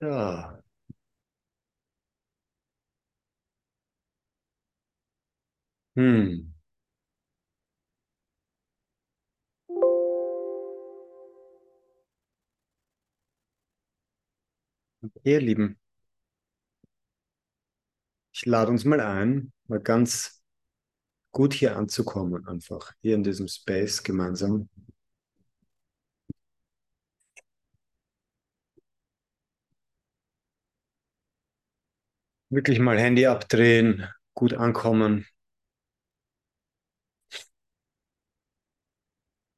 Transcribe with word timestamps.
Ja. 0.00 0.62
Hm. 5.96 6.52
Ihr 15.24 15.40
Lieben, 15.40 15.78
ich 18.32 18.46
lade 18.46 18.70
uns 18.70 18.84
mal 18.84 19.00
ein, 19.00 19.52
mal 19.66 19.80
ganz 19.80 20.42
gut 21.32 21.54
hier 21.54 21.76
anzukommen, 21.76 22.46
einfach 22.48 22.92
hier 23.02 23.14
in 23.16 23.24
diesem 23.24 23.48
Space 23.48 24.02
gemeinsam. 24.02 24.68
Wirklich 32.50 32.80
mal 32.80 32.98
Handy 32.98 33.26
abdrehen, 33.26 34.08
gut 34.34 34.52
ankommen. 34.52 35.26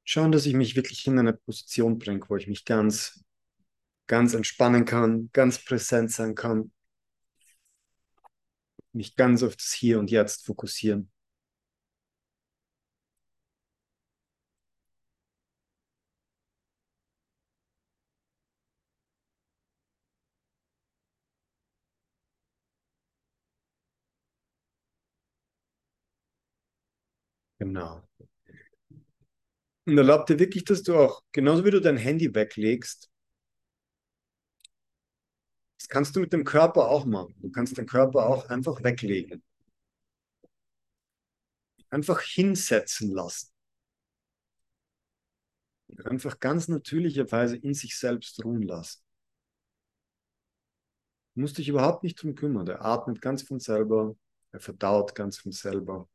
Schauen, 0.05 0.33
dass 0.33 0.47
ich 0.47 0.55
mich 0.55 0.75
wirklich 0.75 1.07
in 1.07 1.19
eine 1.21 1.33
Position 1.35 1.99
bringe, 2.01 2.23
wo 2.29 2.35
ich 2.37 2.49
mich 2.49 2.65
ganz, 2.65 3.23
ganz 4.09 4.35
entspannen 4.35 4.85
kann, 4.87 5.31
ganz 5.33 5.65
präsent 5.65 6.13
sein 6.13 6.35
kann, 6.35 6.73
mich 8.93 9.17
ganz 9.17 9.43
auf 9.43 9.57
das 9.57 9.73
Hier 9.73 9.99
und 9.99 10.11
Jetzt 10.11 10.45
fokussieren. 10.45 11.11
Genau. 27.61 28.03
Und 29.89 29.97
erlaub 29.97 30.27
dir 30.27 30.39
wirklich, 30.39 30.65
dass 30.65 30.83
du 30.83 30.99
auch, 30.99 31.23
genauso 31.33 31.65
wie 31.65 31.71
du 31.71 31.81
dein 31.81 31.97
Handy 31.97 32.35
weglegst, 32.35 33.11
das 35.79 35.89
kannst 35.89 36.15
du 36.15 36.21
mit 36.21 36.31
dem 36.31 36.45
Körper 36.45 36.91
auch 36.91 37.07
machen. 37.07 37.35
Du 37.39 37.51
kannst 37.51 37.79
den 37.79 37.87
Körper 37.87 38.27
auch 38.27 38.51
einfach 38.51 38.85
weglegen. 38.85 39.43
Einfach 41.89 42.21
hinsetzen 42.21 43.13
lassen. 43.13 43.49
Einfach 46.05 46.39
ganz 46.39 46.69
natürlicherweise 46.69 47.57
in 47.57 47.73
sich 47.73 47.97
selbst 47.99 48.45
ruhen 48.45 48.65
lassen. 48.65 49.03
Du 51.35 51.41
musst 51.41 51.57
dich 51.57 51.71
überhaupt 51.71 52.03
nicht 52.03 52.23
drum 52.23 52.35
kümmern. 52.35 52.67
Der 52.67 52.85
atmet 52.85 53.23
ganz 53.23 53.41
von 53.41 53.59
selber, 53.59 54.15
er 54.53 54.61
verdaut 54.61 55.15
ganz 55.15 55.39
von 55.39 55.53
selber. 55.53 56.07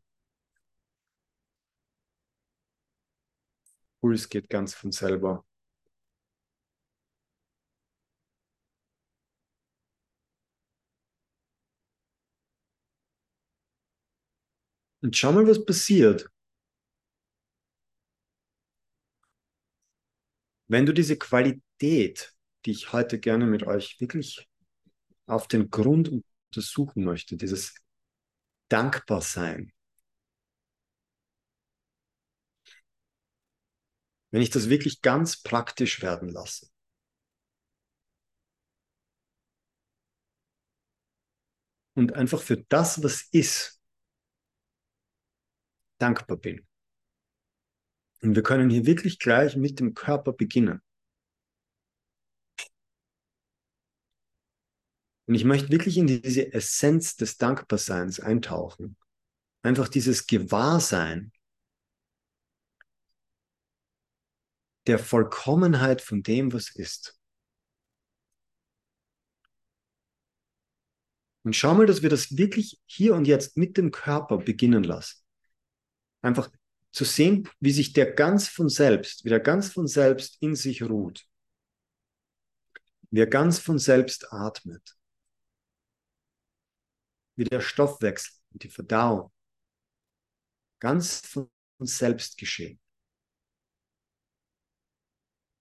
Puls 4.04 4.28
geht 4.28 4.50
ganz 4.50 4.74
von 4.74 4.92
selber. 4.92 5.46
Und 15.02 15.16
schau 15.16 15.32
mal, 15.32 15.48
was 15.48 15.64
passiert. 15.64 16.30
Wenn 20.68 20.86
du 20.86 20.94
diese 20.94 21.18
Qualität, 21.18 22.34
die 22.66 22.72
ich 22.72 22.92
heute 22.92 23.20
gerne 23.22 23.46
mit 23.46 23.64
euch 23.64 24.02
wirklich 24.02 24.50
auf 25.28 25.48
den 25.48 25.70
Grund 25.70 26.10
untersuchen 26.50 27.06
möchte, 27.06 27.38
dieses 27.38 27.74
Dankbarsein, 28.68 29.72
wenn 34.34 34.42
ich 34.42 34.50
das 34.50 34.68
wirklich 34.68 35.04
ganz 35.04 35.44
praktisch 35.44 36.02
werden 36.02 36.28
lasse. 36.28 36.68
Und 41.96 42.14
einfach 42.14 42.42
für 42.42 42.58
das, 42.58 43.04
was 43.04 43.28
ist, 43.32 43.80
dankbar 46.00 46.38
bin. 46.38 46.66
Und 48.24 48.36
wir 48.36 48.42
können 48.42 48.72
hier 48.72 48.88
wirklich 48.88 49.20
gleich 49.20 49.56
mit 49.56 49.80
dem 49.80 49.94
Körper 49.94 50.34
beginnen. 50.34 50.82
Und 55.28 55.36
ich 55.36 55.46
möchte 55.46 55.70
wirklich 55.70 55.98
in 55.98 56.08
diese 56.08 56.52
Essenz 56.52 57.18
des 57.18 57.38
Dankbarseins 57.38 58.20
eintauchen. 58.20 58.98
Einfach 59.62 59.90
dieses 59.90 60.26
Gewahrsein 60.26 61.33
der 64.88 65.00
Vollkommenheit 65.00 66.02
von 66.02 66.24
dem, 66.24 66.54
was 66.54 66.70
ist. 66.70 67.20
Und 71.44 71.56
schau 71.56 71.74
mal, 71.74 71.86
dass 71.86 72.02
wir 72.02 72.10
das 72.10 72.38
wirklich 72.38 72.82
hier 72.86 73.16
und 73.16 73.26
jetzt 73.26 73.58
mit 73.58 73.78
dem 73.78 73.92
Körper 73.92 74.38
beginnen 74.38 74.84
lassen. 74.84 75.22
Einfach 76.22 76.50
zu 76.92 77.04
sehen, 77.04 77.50
wie 77.60 77.72
sich 77.72 77.92
der 77.92 78.14
ganz 78.14 78.48
von 78.48 78.70
selbst, 78.70 79.26
wie 79.26 79.30
der 79.30 79.42
ganz 79.42 79.70
von 79.70 79.88
selbst 79.88 80.38
in 80.42 80.56
sich 80.56 80.84
ruht. 80.84 81.26
Wie 83.12 83.20
er 83.20 83.28
ganz 83.28 83.60
von 83.60 83.78
selbst 83.78 84.32
atmet. 84.32 84.96
Wie 87.36 87.44
der 87.44 87.62
Stoffwechsel 87.62 88.34
und 88.52 88.64
die 88.64 88.70
Verdauung 88.70 89.32
ganz 90.80 91.22
von 91.26 91.50
selbst 91.80 92.38
geschehen 92.38 92.80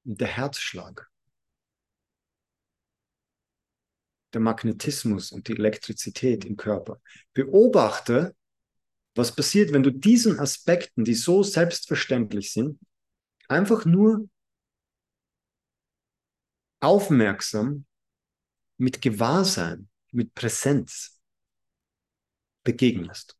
der 0.05 0.29
Herzschlag, 0.29 1.11
der 4.33 4.41
Magnetismus 4.41 5.33
und 5.33 5.49
die 5.49 5.53
Elektrizität 5.53 6.45
im 6.45 6.57
Körper. 6.57 7.01
Beobachte, 7.35 8.35
was 9.15 9.35
passiert, 9.35 9.73
wenn 9.73 9.83
du 9.83 9.91
diesen 9.91 10.39
Aspekten, 10.39 11.05
die 11.05 11.15
so 11.15 11.43
selbstverständlich 11.43 12.53
sind, 12.53 12.81
einfach 13.49 13.85
nur 13.85 14.29
aufmerksam 16.81 17.85
mit 18.79 19.03
Gewahrsein, 19.03 19.89
mit 20.11 20.35
Präsenz 20.35 21.21
begegnest. 22.65 23.37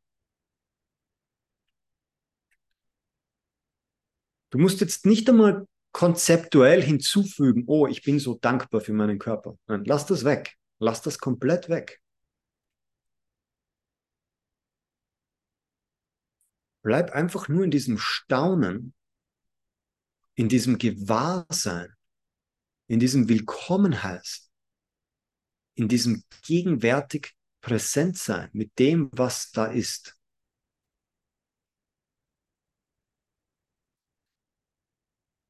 Du 4.51 4.59
musst 4.59 4.81
jetzt 4.81 5.05
nicht 5.05 5.27
einmal 5.27 5.67
konzeptuell 5.93 6.81
hinzufügen, 6.81 7.63
oh, 7.67 7.87
ich 7.87 8.03
bin 8.03 8.19
so 8.19 8.33
dankbar 8.33 8.81
für 8.81 8.93
meinen 8.93 9.19
Körper. 9.19 9.57
Nein, 9.67 9.85
lass 9.85 10.05
das 10.05 10.25
weg. 10.25 10.57
Lass 10.79 11.01
das 11.01 11.19
komplett 11.19 11.69
weg. 11.69 12.01
Bleib 16.81 17.11
einfach 17.11 17.47
nur 17.47 17.63
in 17.63 17.71
diesem 17.71 17.97
Staunen, 17.97 18.93
in 20.35 20.49
diesem 20.49 20.77
Gewahrsein, 20.77 21.93
in 22.87 22.99
diesem 22.99 23.29
Willkommenheit, 23.29 24.41
in 25.75 25.87
diesem 25.87 26.23
gegenwärtig 26.41 27.33
Präsentsein 27.61 28.49
mit 28.51 28.77
dem, 28.79 29.09
was 29.13 29.51
da 29.51 29.67
ist. 29.67 30.17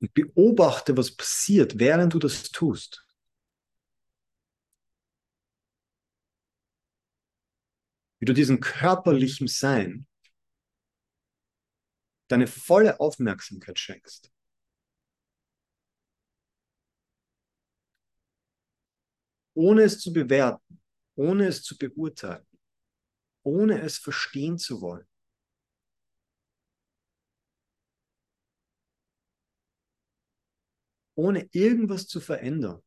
Und 0.04 0.14
beobachte, 0.14 0.98
was 0.98 1.16
passiert, 1.16 1.80
während 1.80 2.14
du 2.14 2.20
das 2.20 2.52
tust. 2.52 3.08
Wie 8.20 8.26
du 8.26 8.34
diesem 8.34 8.60
körperlichen 8.60 9.48
Sein 9.48 10.06
deine 12.28 12.48
volle 12.48 13.00
Aufmerksamkeit 13.00 13.80
schenkst. 13.80 14.30
Ohne 19.54 19.84
es 19.84 20.02
zu 20.02 20.12
bewerten, 20.12 20.82
ohne 21.16 21.48
es 21.48 21.64
zu 21.64 21.78
beurteilen, 21.78 22.46
ohne 23.44 23.82
es 23.82 24.00
verstehen 24.00 24.58
zu 24.58 24.82
wollen. 24.82 25.08
Ohne 31.16 31.48
irgendwas 31.52 32.08
zu 32.08 32.20
verändern. 32.20 32.82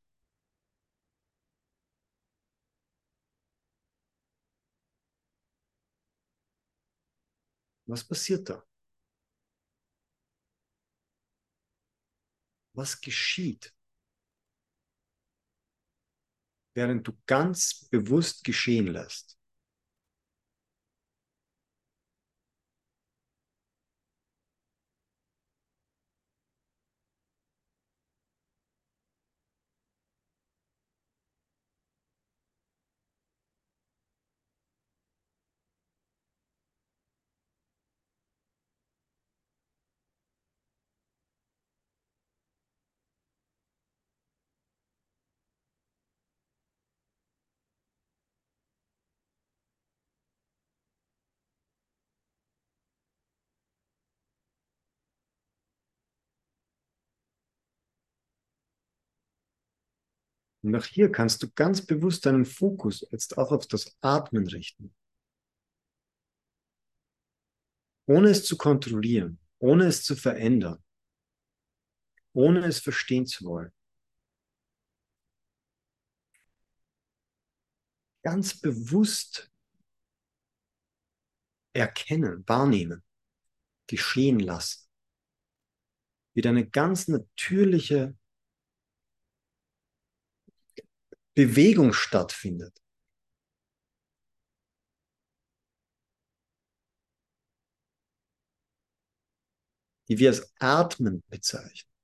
Was 7.87 8.05
passiert 8.05 8.49
da? 8.49 8.65
Was 12.75 13.01
geschieht? 13.01 13.73
während 16.77 17.09
du 17.09 17.13
ganz 17.27 17.89
bewusst 17.91 18.45
geschehen 18.45 18.87
lässt. 18.87 19.36
Und 60.67 60.75
auch 60.75 60.85
hier 60.85 61.13
kannst 61.13 61.45
du 61.45 61.53
ganz 61.53 61.87
bewusst 61.87 62.27
deinen 62.27 62.45
Fokus 62.45 63.07
jetzt 63.13 63.39
auch 63.39 63.53
auf 63.53 63.69
das 63.69 63.97
Atmen 64.01 64.49
richten. 64.49 64.93
Ohne 68.07 68.31
es 68.31 68.45
zu 68.45 68.57
kontrollieren, 68.57 69.39
ohne 69.61 69.87
es 69.87 70.03
zu 70.03 70.17
verändern, 70.17 70.83
ohne 72.33 72.67
es 72.67 72.81
verstehen 72.81 73.27
zu 73.27 73.45
wollen. 73.45 73.73
Ganz 78.25 78.61
bewusst 78.61 79.49
erkennen, 81.75 82.43
wahrnehmen, 82.49 83.05
geschehen 83.87 84.41
lassen. 84.41 84.89
Wie 86.35 86.45
eine 86.45 86.69
ganz 86.69 87.07
natürliche 87.07 88.19
Bewegung 91.37 91.93
stattfindet. 91.93 92.81
die 100.09 100.19
wir 100.19 100.31
als 100.31 100.55
Atmen 100.61 101.23
bezeichnen. 101.29 101.96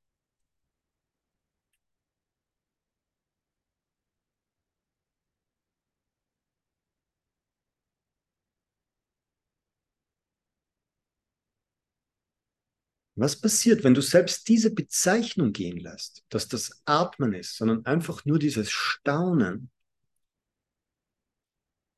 Was 13.14 13.38
passiert, 13.38 13.84
wenn 13.84 13.94
du 13.94 14.00
selbst 14.00 14.48
diese 14.48 14.70
Bezeichnung 14.70 15.52
gehen 15.52 15.76
lässt, 15.76 16.24
dass 16.30 16.48
das 16.48 16.82
Atmen 16.86 17.34
ist, 17.34 17.56
sondern 17.56 17.84
einfach 17.84 18.24
nur 18.24 18.38
dieses 18.38 18.70
Staunen 18.70 19.70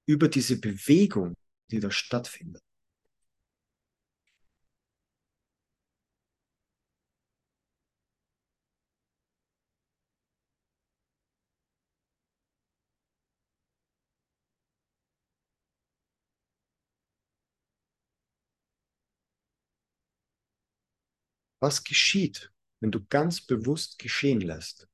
über 0.06 0.28
diese 0.28 0.58
Bewegung, 0.60 1.34
die 1.70 1.78
da 1.78 1.90
stattfindet? 1.90 2.62
Was 21.64 21.82
geschieht, 21.82 22.52
wenn 22.80 22.90
du 22.90 23.02
ganz 23.06 23.40
bewusst 23.40 23.98
geschehen 23.98 24.42
lässt? 24.42 24.86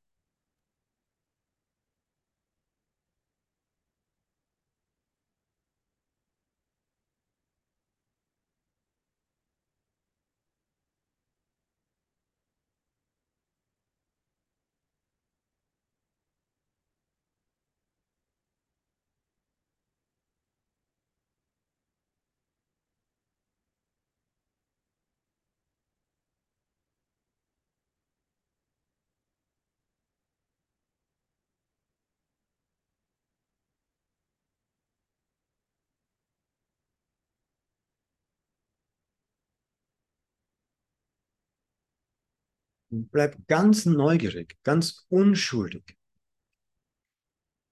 Bleib 42.91 43.47
ganz 43.47 43.87
neugierig, 43.87 44.59
ganz 44.65 45.07
unschuldig, 45.09 45.97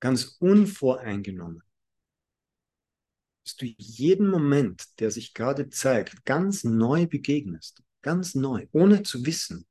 ganz 0.01 0.37
unvoreingenommen. 0.39 1.63
Dass 3.45 3.57
du 3.57 3.67
jeden 3.67 4.29
Moment, 4.29 5.01
der 5.01 5.11
sich 5.11 5.35
gerade 5.35 5.71
zeigt, 5.71 6.25
ganz 6.25 6.63
neu 6.63 7.07
begegnest. 7.07 7.83
Ganz 8.03 8.37
neu, 8.37 8.67
ohne 8.71 9.03
zu 9.03 9.27
wissen, 9.27 9.67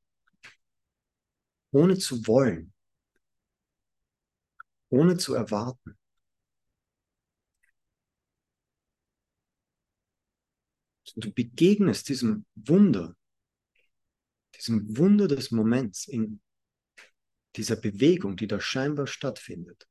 ohne 1.71 1.97
zu 1.97 2.27
wollen, 2.27 2.73
ohne 4.89 5.15
zu 5.15 5.33
erwarten. 5.33 5.97
Du 11.15 11.31
begegnest 11.31 12.09
diesem 12.09 12.45
Wunder 12.55 13.16
diesem 14.57 14.97
Wunder 14.97 15.27
des 15.27 15.51
Moments, 15.51 16.07
in 16.07 16.41
dieser 17.55 17.75
Bewegung, 17.75 18.35
die 18.35 18.47
da 18.47 18.59
scheinbar 18.59 19.07
stattfindet. 19.07 19.87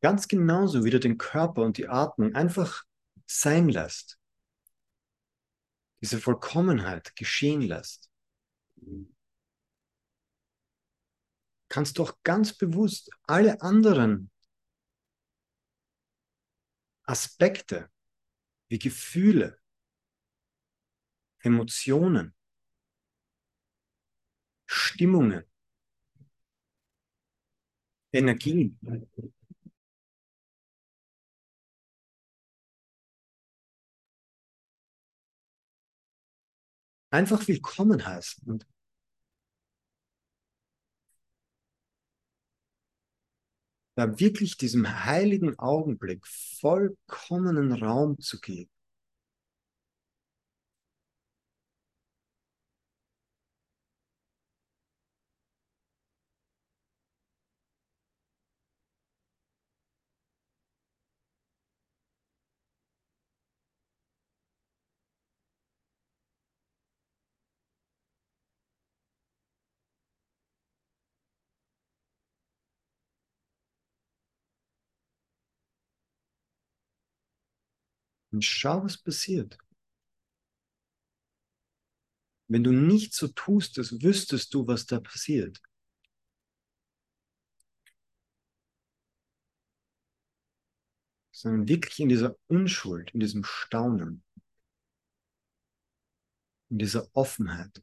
Ganz 0.00 0.28
genauso 0.28 0.84
wie 0.84 0.90
du 0.90 1.00
den 1.00 1.18
Körper 1.18 1.62
und 1.62 1.78
die 1.78 1.88
Atmung 1.88 2.34
einfach 2.34 2.84
sein 3.26 3.68
lässt, 3.68 4.18
diese 6.00 6.20
Vollkommenheit 6.20 7.14
geschehen 7.16 7.62
lässt, 7.62 8.10
kannst 11.68 11.98
du 11.98 12.04
auch 12.04 12.18
ganz 12.22 12.56
bewusst 12.56 13.10
alle 13.24 13.60
anderen 13.60 14.30
Aspekte 17.04 17.90
wie 18.68 18.78
Gefühle, 18.78 19.58
Emotionen, 21.40 22.34
Stimmungen, 24.66 25.44
Energien 28.12 28.78
einfach 37.10 37.46
willkommen 37.48 38.06
heißen. 38.06 38.44
Und 38.48 38.66
da 43.94 44.20
wirklich 44.20 44.56
diesem 44.56 45.04
heiligen 45.04 45.58
Augenblick 45.58 46.24
vollkommenen 46.26 47.72
Raum 47.72 48.20
zu 48.20 48.40
geben. 48.40 48.70
Und 78.38 78.44
schau, 78.44 78.84
was 78.84 78.96
passiert. 78.96 79.58
Wenn 82.46 82.62
du 82.62 82.70
nicht 82.70 83.12
so 83.12 83.26
tust, 83.26 83.76
als 83.78 84.00
wüsstest 84.00 84.54
du, 84.54 84.64
was 84.64 84.86
da 84.86 85.00
passiert. 85.00 85.60
Sondern 91.32 91.66
wirklich 91.66 91.98
in 91.98 92.08
dieser 92.08 92.36
Unschuld, 92.46 93.10
in 93.10 93.18
diesem 93.18 93.42
Staunen, 93.42 94.22
in 96.70 96.78
dieser 96.78 97.08
Offenheit. 97.12 97.82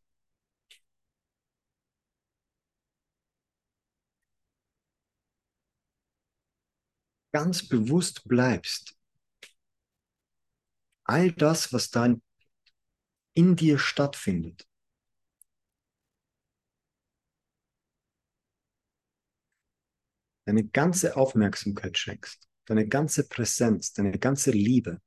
Ganz 7.34 7.68
bewusst 7.68 8.24
bleibst, 8.24 8.95
all 11.06 11.32
das, 11.32 11.72
was 11.72 11.90
da 11.90 12.16
in 13.34 13.56
dir 13.56 13.78
stattfindet. 13.78 14.68
Deine 20.46 20.64
ganze 20.64 21.18
Aufmerksamkeit 21.18 21.98
schenkst, 21.98 22.48
deine 22.66 22.88
ganze 22.88 23.28
Präsenz, 23.28 23.94
deine 23.94 24.18
ganze 24.20 24.52
Liebe. 24.52 25.02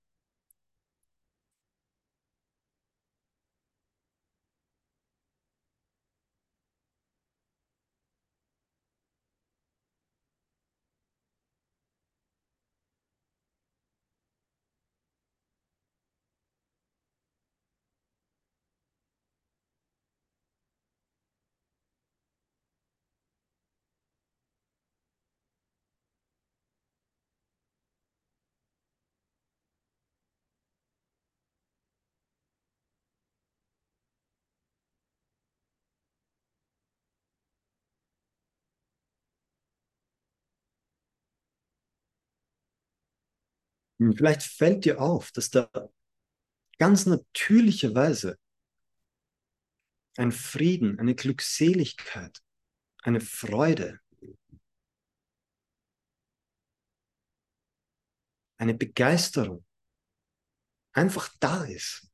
Vielleicht 43.98 44.42
fällt 44.42 44.84
dir 44.84 45.00
auf, 45.00 45.32
dass 45.32 45.50
da 45.50 45.70
ganz 46.78 47.06
natürlicherweise 47.06 48.38
ein 50.16 50.32
Frieden, 50.32 50.98
eine 50.98 51.14
Glückseligkeit, 51.14 52.40
eine 53.02 53.20
Freude, 53.20 54.00
eine 58.56 58.74
Begeisterung 58.74 59.64
einfach 60.92 61.28
da 61.40 61.64
ist. 61.64 62.10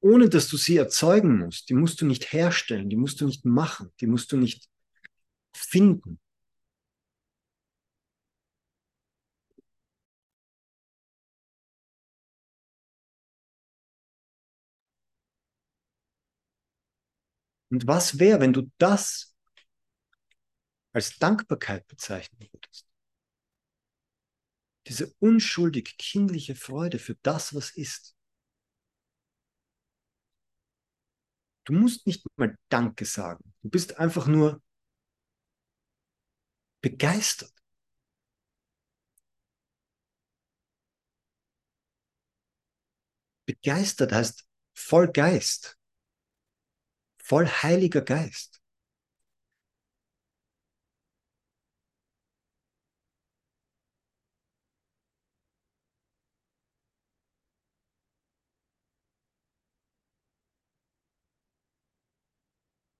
Ohne 0.00 0.28
dass 0.28 0.48
du 0.48 0.56
sie 0.56 0.76
erzeugen 0.76 1.38
musst. 1.38 1.68
Die 1.68 1.74
musst 1.74 2.00
du 2.00 2.06
nicht 2.06 2.32
herstellen, 2.32 2.90
die 2.90 2.96
musst 2.96 3.20
du 3.20 3.26
nicht 3.26 3.44
machen, 3.44 3.92
die 4.00 4.06
musst 4.06 4.30
du 4.32 4.36
nicht 4.36 4.68
finden. 5.54 6.20
Und 17.70 17.86
was 17.86 18.18
wäre, 18.18 18.40
wenn 18.40 18.52
du 18.52 18.70
das 18.78 19.34
als 20.92 21.18
Dankbarkeit 21.18 21.86
bezeichnen 21.88 22.48
würdest? 22.52 22.86
Diese 24.86 25.12
unschuldig 25.18 25.98
kindliche 25.98 26.54
Freude 26.54 26.98
für 26.98 27.16
das, 27.22 27.54
was 27.54 27.70
ist. 27.70 28.14
Du 31.64 31.72
musst 31.72 32.06
nicht 32.06 32.24
mal 32.36 32.56
Danke 32.68 33.04
sagen. 33.04 33.52
Du 33.62 33.68
bist 33.68 33.98
einfach 33.98 34.28
nur 34.28 34.62
begeistert. 36.80 37.52
Begeistert 43.44 44.12
heißt 44.12 44.46
voll 44.74 45.08
Geist 45.08 45.76
voll 47.26 47.48
Heiliger 47.48 48.02
Geist. 48.02 48.62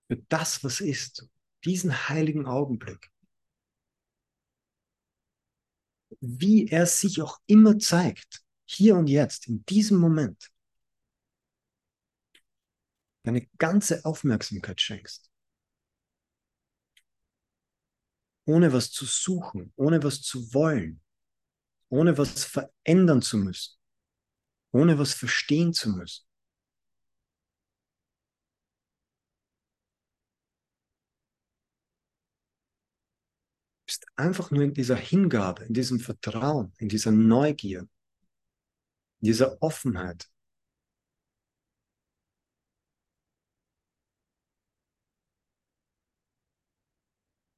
Für 0.08 0.16
das, 0.28 0.64
was 0.64 0.80
ist, 0.80 1.28
diesen 1.64 2.08
heiligen 2.08 2.46
Augenblick. 2.46 3.10
Wie 6.20 6.66
er 6.68 6.86
sich 6.86 7.22
auch 7.22 7.38
immer 7.46 7.78
zeigt, 7.78 8.42
hier 8.64 8.96
und 8.96 9.06
jetzt, 9.08 9.46
in 9.46 9.64
diesem 9.66 9.98
Moment 9.98 10.50
deine 13.26 13.44
ganze 13.58 14.04
Aufmerksamkeit 14.04 14.80
schenkst. 14.80 15.32
Ohne 18.44 18.72
was 18.72 18.92
zu 18.92 19.04
suchen, 19.04 19.72
ohne 19.74 20.00
was 20.04 20.22
zu 20.22 20.54
wollen, 20.54 21.02
ohne 21.88 22.16
was 22.16 22.44
verändern 22.44 23.22
zu 23.22 23.38
müssen, 23.38 23.76
ohne 24.70 24.96
was 24.96 25.14
verstehen 25.14 25.74
zu 25.74 25.90
müssen. 25.90 26.24
Bist 33.86 34.06
einfach 34.14 34.52
nur 34.52 34.62
in 34.62 34.72
dieser 34.72 34.96
Hingabe, 34.96 35.64
in 35.64 35.74
diesem 35.74 35.98
Vertrauen, 35.98 36.72
in 36.78 36.88
dieser 36.88 37.10
Neugier, 37.10 37.88
in 39.20 39.26
dieser 39.26 39.60
Offenheit, 39.60 40.30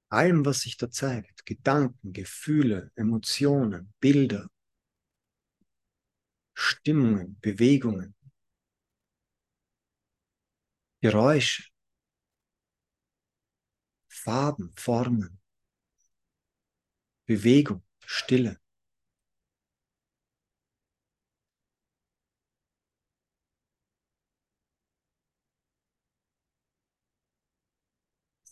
allem, 0.08 0.44
was 0.44 0.60
sich 0.60 0.76
da 0.76 0.90
zeigt, 0.90 1.44
Gedanken, 1.46 2.12
Gefühle, 2.12 2.90
Emotionen, 2.94 3.92
Bilder, 4.00 4.48
Stimmungen, 6.54 7.38
Bewegungen, 7.40 8.14
Geräusche, 11.00 11.64
Farben, 14.08 14.72
Formen, 14.76 15.40
Bewegung, 17.26 17.82
Stille. 18.04 18.58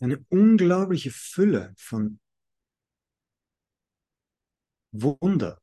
Eine 0.01 0.23
unglaubliche 0.29 1.11
Fülle 1.11 1.73
von 1.77 2.19
Wunder. 4.91 5.61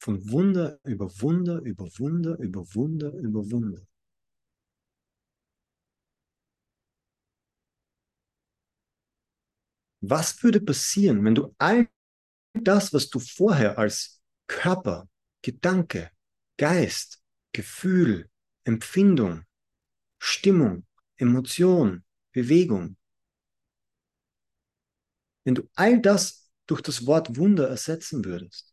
Von 0.00 0.30
Wunder 0.30 0.78
über 0.84 1.10
Wunder 1.20 1.60
über 1.60 1.86
Wunder 1.98 2.38
über 2.38 2.62
Wunder 2.74 3.12
über 3.14 3.50
Wunder. 3.50 3.86
Was 10.00 10.42
würde 10.42 10.60
passieren, 10.60 11.24
wenn 11.24 11.34
du 11.34 11.54
all 11.58 11.88
das, 12.54 12.92
was 12.94 13.10
du 13.10 13.18
vorher 13.18 13.78
als 13.78 14.22
Körper, 14.46 15.08
Gedanke, 15.42 16.10
Geist, 16.56 17.22
Gefühl, 17.52 18.30
Empfindung, 18.64 19.44
Stimmung, 20.20 20.86
Emotion, 21.16 22.04
Bewegung, 22.32 22.96
wenn 25.44 25.54
du 25.56 25.68
all 25.74 26.00
das 26.00 26.48
durch 26.66 26.80
das 26.82 27.06
Wort 27.06 27.36
Wunder 27.36 27.68
ersetzen 27.68 28.24
würdest, 28.24 28.72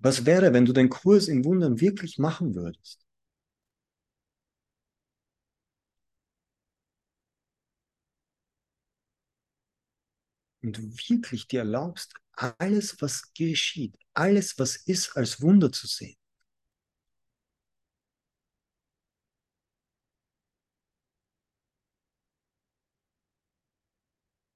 Was 0.00 0.26
wäre, 0.26 0.52
wenn 0.52 0.66
du 0.66 0.74
den 0.74 0.90
Kurs 0.90 1.28
in 1.28 1.46
Wundern 1.46 1.80
wirklich 1.80 2.18
machen 2.18 2.54
würdest? 2.54 3.01
Und 10.62 10.78
wirklich 11.10 11.46
dir 11.48 11.60
erlaubst, 11.60 12.14
alles, 12.32 13.00
was 13.00 13.32
geschieht, 13.34 13.96
alles, 14.14 14.58
was 14.58 14.76
ist, 14.76 15.16
als 15.16 15.42
Wunder 15.42 15.70
zu 15.70 15.86
sehen. 15.86 16.16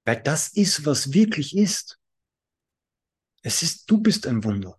Weil 0.06 0.22
das 0.22 0.48
ist, 0.54 0.86
was 0.86 1.12
wirklich 1.12 1.54
ist. 1.54 1.98
Es 3.42 3.62
ist, 3.62 3.90
du 3.90 3.96
bist 4.02 4.26
ein 4.26 4.44
Wunder. 4.44 4.78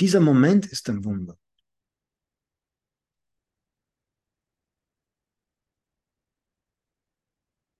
Dieser 0.00 0.20
Moment 0.20 0.64
ist 0.64 0.88
ein 0.88 1.04
Wunder. 1.04 1.36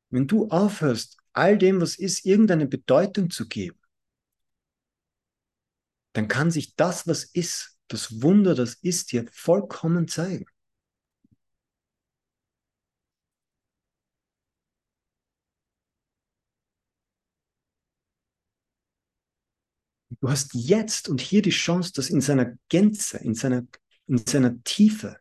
Wenn 0.09 0.27
du 0.27 0.49
aufhörst, 0.49 1.19
all 1.35 1.59
dem, 1.59 1.81
was 1.81 1.97
ist, 1.97 2.25
irgendeine 2.25 2.67
Bedeutung 2.67 3.31
zu 3.31 3.49
geben, 3.49 3.79
dann 6.15 6.29
kann 6.29 6.51
sich 6.51 6.77
das, 6.77 7.07
was 7.07 7.25
ist, 7.25 7.77
das 7.89 8.23
Wunder, 8.23 8.55
das 8.55 8.75
ist 8.75 9.13
dir 9.13 9.27
vollkommen 9.33 10.09
zeigen. 10.09 10.47
Du 20.21 20.31
hast 20.31 20.55
jetzt 20.55 21.09
und 21.09 21.21
hier 21.21 21.43
die 21.43 21.51
Chance, 21.51 21.93
das 21.95 22.09
in 22.09 22.21
seiner 22.21 22.55
Gänze, 22.69 23.19
in 23.19 23.35
seiner, 23.35 23.67
in 24.07 24.19
seiner 24.19 24.63
Tiefe, 24.63 25.19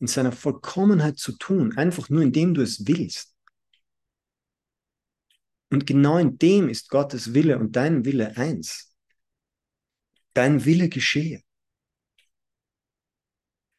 in 0.00 0.06
seiner 0.06 0.32
Vollkommenheit 0.32 1.18
zu 1.18 1.32
tun, 1.32 1.76
einfach 1.76 2.08
nur 2.08 2.22
indem 2.22 2.54
du 2.54 2.62
es 2.62 2.86
willst. 2.86 3.34
Und 5.70 5.86
genau 5.86 6.18
in 6.18 6.38
dem 6.38 6.68
ist 6.68 6.88
Gottes 6.88 7.34
Wille 7.34 7.58
und 7.58 7.76
dein 7.76 8.04
Wille 8.04 8.36
eins. 8.36 8.94
Dein 10.32 10.64
Wille 10.64 10.88
geschehe. 10.88 11.42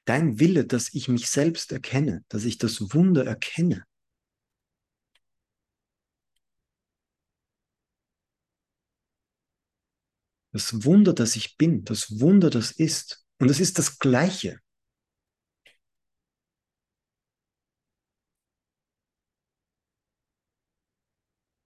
Dein 0.05 0.39
Wille, 0.39 0.65
dass 0.65 0.93
ich 0.93 1.08
mich 1.08 1.29
selbst 1.29 1.72
erkenne, 1.72 2.24
dass 2.29 2.43
ich 2.43 2.58
das 2.58 2.93
Wunder 2.93 3.25
erkenne. 3.25 3.86
Das 10.52 10.84
Wunder, 10.84 11.13
das 11.13 11.36
ich 11.36 11.58
bin, 11.58 11.86
das 11.86 12.19
Wunder, 12.19 12.49
das 12.49 12.71
ist. 12.71 13.23
Und 13.39 13.49
es 13.49 13.60
ist 13.60 13.78
das 13.78 13.99
Gleiche. 13.99 14.60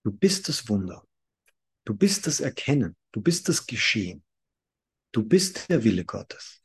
Du 0.04 0.12
bist 0.12 0.50
das 0.50 0.68
Wunder. 0.70 1.06
Du 1.86 1.96
bist 1.96 2.28
das 2.28 2.40
Erkennen. 2.40 2.96
Du 3.12 3.22
bist 3.22 3.50
das 3.50 3.68
Geschehen. 3.68 4.24
Du 5.12 5.24
bist 5.24 5.70
der 5.70 5.84
Wille 5.84 6.06
Gottes. 6.06 6.62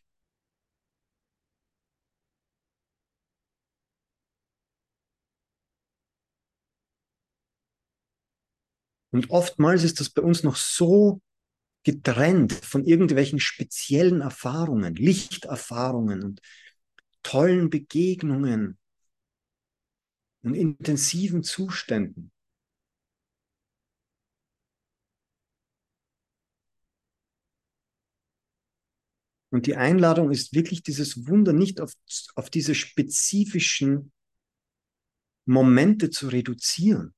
Und 9.10 9.30
oftmals 9.30 9.84
ist 9.84 10.00
das 10.00 10.10
bei 10.10 10.22
uns 10.22 10.42
noch 10.42 10.56
so 10.56 11.20
getrennt 11.84 12.52
von 12.52 12.84
irgendwelchen 12.84 13.40
speziellen 13.40 14.20
Erfahrungen, 14.20 14.94
Lichterfahrungen 14.94 16.22
und 16.22 16.42
tollen 17.22 17.70
Begegnungen 17.70 18.78
und 20.42 20.54
intensiven 20.54 21.42
Zuständen. 21.42 22.32
Und 29.50 29.66
die 29.66 29.76
Einladung 29.76 30.30
ist 30.30 30.54
wirklich 30.54 30.82
dieses 30.82 31.26
Wunder 31.26 31.52
nicht 31.52 31.80
auf, 31.80 31.92
auf 32.34 32.50
diese 32.50 32.74
spezifischen 32.74 34.12
Momente 35.46 36.10
zu 36.10 36.28
reduzieren, 36.28 37.14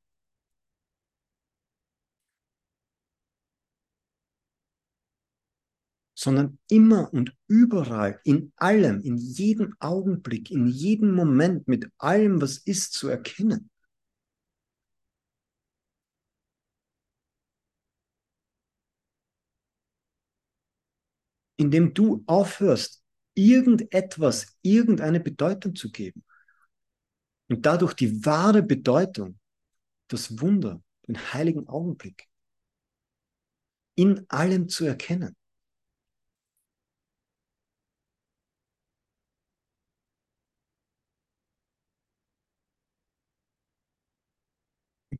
sondern 6.14 6.58
immer 6.68 7.12
und 7.12 7.34
überall, 7.48 8.20
in 8.24 8.52
allem, 8.56 9.00
in 9.00 9.16
jedem 9.16 9.74
Augenblick, 9.80 10.50
in 10.50 10.68
jedem 10.68 11.12
Moment, 11.12 11.66
mit 11.66 11.90
allem, 11.98 12.40
was 12.40 12.58
ist, 12.58 12.92
zu 12.92 13.08
erkennen. 13.08 13.70
Indem 21.60 21.92
du 21.92 22.24
aufhörst, 22.26 23.02
irgendetwas, 23.34 24.56
irgendeine 24.62 25.20
Bedeutung 25.20 25.74
zu 25.76 25.90
geben 25.90 26.24
und 27.50 27.66
dadurch 27.66 27.92
die 27.92 28.24
wahre 28.24 28.62
Bedeutung, 28.62 29.38
das 30.08 30.40
Wunder, 30.40 30.82
den 31.06 31.18
heiligen 31.34 31.68
Augenblick 31.68 32.28
in 33.94 34.24
allem 34.30 34.70
zu 34.70 34.86
erkennen. 34.86 35.36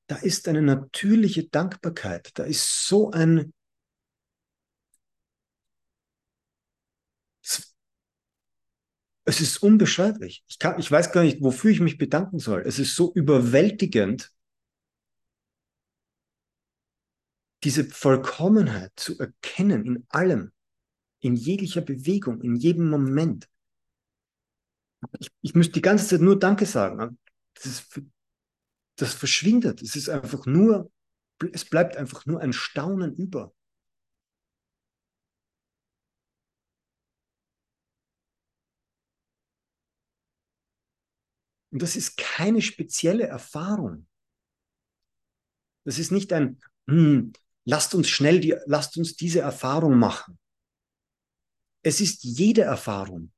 da 0.07 0.17
ist 0.17 0.49
eine 0.49 0.61
natürliche 0.61 1.45
Dankbarkeit, 1.45 2.33
da 2.35 2.43
ist 2.43 2.89
so 2.89 3.13
ein 3.13 3.53
es 9.31 9.41
ist 9.41 9.63
unbeschreiblich. 9.63 10.45
Ich, 10.49 10.59
kann, 10.59 10.79
ich 10.79 10.91
weiß 10.91 11.13
gar 11.13 11.23
nicht, 11.23 11.41
wofür 11.41 11.71
ich 11.71 11.81
mich 11.81 11.99
bedanken 11.99 12.41
soll. 12.41 12.63
Es 12.67 12.79
ist 12.79 12.97
so 12.97 13.13
überwältigend, 13.15 14.33
diese 17.63 17.85
Vollkommenheit 17.85 18.93
zu 18.97 19.19
erkennen 19.19 19.85
in 19.85 20.07
allem, 20.09 20.53
in 21.21 21.37
jeglicher 21.37 21.81
Bewegung, 21.81 22.41
in 22.41 22.57
jedem 22.57 22.91
Moment. 22.91 23.49
Ich, 25.19 25.31
ich 25.43 25.55
müsste 25.55 25.75
die 25.75 25.83
ganze 25.83 26.09
Zeit 26.09 26.21
nur 26.21 26.39
Danke 26.39 26.67
sagen. 26.67 27.19
Das 27.55 27.67
ist 27.67 28.01
das 28.97 29.15
verschwindet. 29.15 29.81
Es 29.81 29.97
ist 29.97 30.09
einfach 30.09 30.45
nur, 30.45 30.91
es 31.53 31.65
bleibt 31.65 31.97
einfach 31.97 32.27
nur 32.27 32.41
ein 32.41 32.53
Staunen 32.53 33.15
über. 33.15 33.55
Und 41.71 41.83
das 41.83 41.97
ist 41.97 42.17
keine 42.17 42.63
spezielle 42.63 43.27
Erfahrung. 43.27 44.07
Das 45.85 45.99
ist 45.99 46.11
nicht 46.11 46.33
ein, 46.33 46.61
hm, 46.89 47.33
lasst 47.65 47.95
uns 47.95 48.09
schnell 48.09 48.41
die, 48.41 48.57
lasst 48.67 48.97
uns 48.97 49.17
diese 49.17 49.41
Erfahrung 49.41 49.99
machen. 49.99 50.39
Es 51.83 52.01
ist 52.01 52.25
jede 52.25 52.63
Erfahrung. 52.63 53.33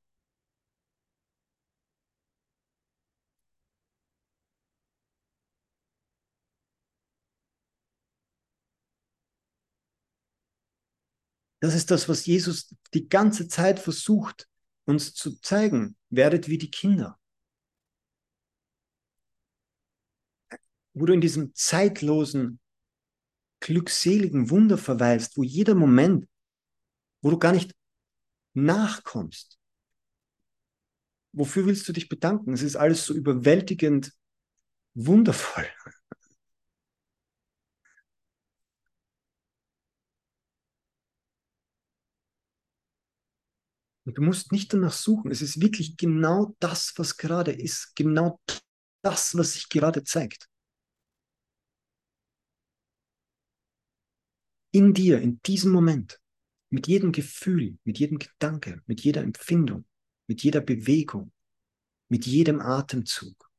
Das 11.61 11.73
ist 11.75 11.91
das, 11.91 12.09
was 12.09 12.25
Jesus 12.25 12.75
die 12.93 13.07
ganze 13.07 13.47
Zeit 13.47 13.79
versucht, 13.79 14.49
uns 14.83 15.13
zu 15.13 15.39
zeigen. 15.39 15.95
Werdet 16.09 16.49
wie 16.49 16.57
die 16.57 16.69
Kinder. 16.69 17.17
Wo 20.93 21.05
du 21.05 21.13
in 21.13 21.21
diesem 21.21 21.53
zeitlosen, 21.55 22.59
glückseligen 23.59 24.49
Wunder 24.49 24.77
verweilst, 24.77 25.37
wo 25.37 25.43
jeder 25.43 25.73
Moment, 25.73 26.27
wo 27.21 27.31
du 27.31 27.39
gar 27.39 27.53
nicht 27.53 27.73
nachkommst, 28.53 29.57
wofür 31.31 31.65
willst 31.65 31.87
du 31.87 31.93
dich 31.93 32.09
bedanken? 32.09 32.53
Es 32.53 32.61
ist 32.61 32.75
alles 32.75 33.05
so 33.05 33.13
überwältigend 33.13 34.11
wundervoll. 34.93 35.67
Und 44.05 44.17
du 44.17 44.21
musst 44.21 44.51
nicht 44.51 44.73
danach 44.73 44.91
suchen. 44.91 45.31
Es 45.31 45.41
ist 45.41 45.61
wirklich 45.61 45.95
genau 45.95 46.55
das, 46.59 46.93
was 46.97 47.15
gerade 47.17 47.51
ist. 47.51 47.95
Genau 47.95 48.41
das, 49.01 49.37
was 49.37 49.53
sich 49.53 49.69
gerade 49.69 50.03
zeigt. 50.03 50.49
In 54.75 54.95
dir, 54.95 55.21
in 55.21 55.39
diesem 55.43 55.71
Moment, 55.71 56.19
mit 56.71 56.87
jedem 56.87 57.11
Gefühl, 57.11 57.77
mit 57.83 57.99
jedem 57.99 58.17
Gedanke, 58.17 58.81
mit 58.87 59.01
jeder 59.01 59.21
Empfindung, 59.21 59.85
mit 60.25 60.41
jeder 60.41 60.61
Bewegung, 60.61 61.31
mit 62.09 62.25
jedem 62.25 62.59
Atemzug. 62.59 63.51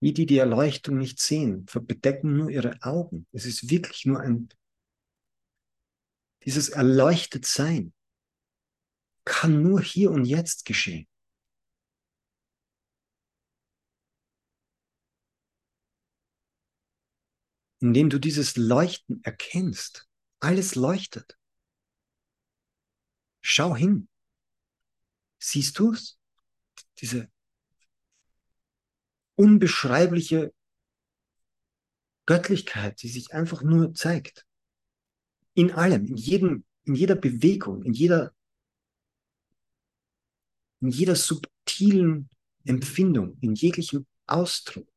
Wie 0.00 0.12
die 0.12 0.26
die 0.26 0.38
Erleuchtung 0.38 0.96
nicht 0.96 1.20
sehen, 1.20 1.66
bedecken 1.66 2.36
nur 2.36 2.50
ihre 2.50 2.82
Augen. 2.82 3.26
Es 3.32 3.44
ist 3.44 3.70
wirklich 3.70 4.06
nur 4.06 4.20
ein, 4.20 4.48
dieses 6.44 6.70
erleuchtet 6.70 7.46
Sein 7.46 7.92
kann 9.24 9.62
nur 9.62 9.80
hier 9.80 10.10
und 10.10 10.24
jetzt 10.24 10.64
geschehen. 10.64 11.06
Indem 17.78 18.10
du 18.10 18.18
dieses 18.18 18.56
Leuchten 18.56 19.22
erkennst. 19.24 20.08
Alles 20.40 20.74
leuchtet. 20.74 21.38
Schau 23.42 23.76
hin. 23.76 24.08
Siehst 25.38 25.78
du 25.78 25.92
es? 25.92 26.18
Diese 26.98 27.30
unbeschreibliche 29.40 30.52
Göttlichkeit, 32.26 33.00
die 33.02 33.08
sich 33.08 33.32
einfach 33.32 33.62
nur 33.62 33.94
zeigt. 33.94 34.46
In 35.54 35.72
allem, 35.72 36.04
in 36.04 36.16
jedem, 36.16 36.64
in 36.84 36.94
jeder 36.94 37.14
Bewegung, 37.14 37.82
in 37.82 37.94
jeder, 37.94 38.34
in 40.80 40.90
jeder 40.90 41.16
subtilen 41.16 42.28
Empfindung, 42.64 43.38
in 43.40 43.54
jeglichem 43.54 44.06
Ausdruck. 44.26 44.89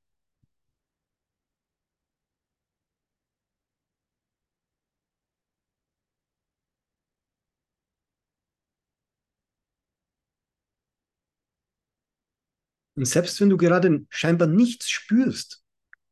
Und 12.95 13.05
selbst 13.05 13.39
wenn 13.41 13.49
du 13.49 13.57
gerade 13.57 14.05
scheinbar 14.09 14.47
nichts 14.47 14.89
spürst, 14.89 15.63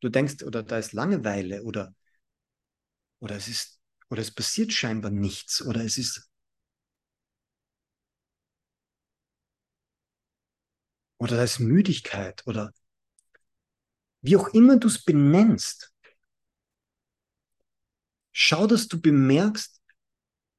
du 0.01 0.09
denkst, 0.09 0.43
oder 0.43 0.63
da 0.63 0.77
ist 0.77 0.93
Langeweile 0.93 1.63
oder, 1.63 1.93
oder 3.19 3.35
es 3.37 3.47
ist, 3.47 3.79
oder 4.09 4.21
es 4.21 4.31
passiert 4.31 4.73
scheinbar 4.73 5.11
nichts, 5.11 5.61
oder 5.65 5.81
es 5.85 5.97
ist, 5.97 6.29
oder 11.19 11.37
da 11.37 11.43
ist 11.43 11.59
Müdigkeit, 11.59 12.45
oder 12.47 12.73
wie 14.21 14.35
auch 14.37 14.49
immer 14.49 14.77
du 14.77 14.87
es 14.87 15.03
benennst, 15.03 15.91
schau, 18.31 18.67
dass 18.67 18.87
du 18.87 19.01
bemerkst, 19.01 19.81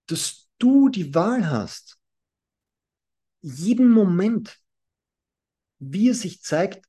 dass 0.07 0.49
du 0.59 0.89
die 0.89 1.15
Wahl 1.15 1.51
hast, 1.51 1.99
jeden 3.43 3.91
Moment 3.91 4.59
wie 5.83 6.11
er 6.11 6.15
sich 6.15 6.43
zeigt, 6.43 6.87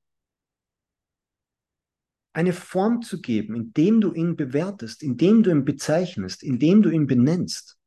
eine 2.34 2.54
Form 2.54 3.02
zu 3.02 3.22
geben, 3.22 3.56
indem 3.56 4.02
du 4.02 4.14
ihn 4.14 4.36
bewertest, 4.36 5.04
indem 5.04 5.44
du 5.44 5.52
ihn 5.52 5.66
bezeichnest, 5.66 6.44
indem 6.44 6.82
du 6.82 6.90
ihn 6.90 7.08
benennst. 7.08 7.78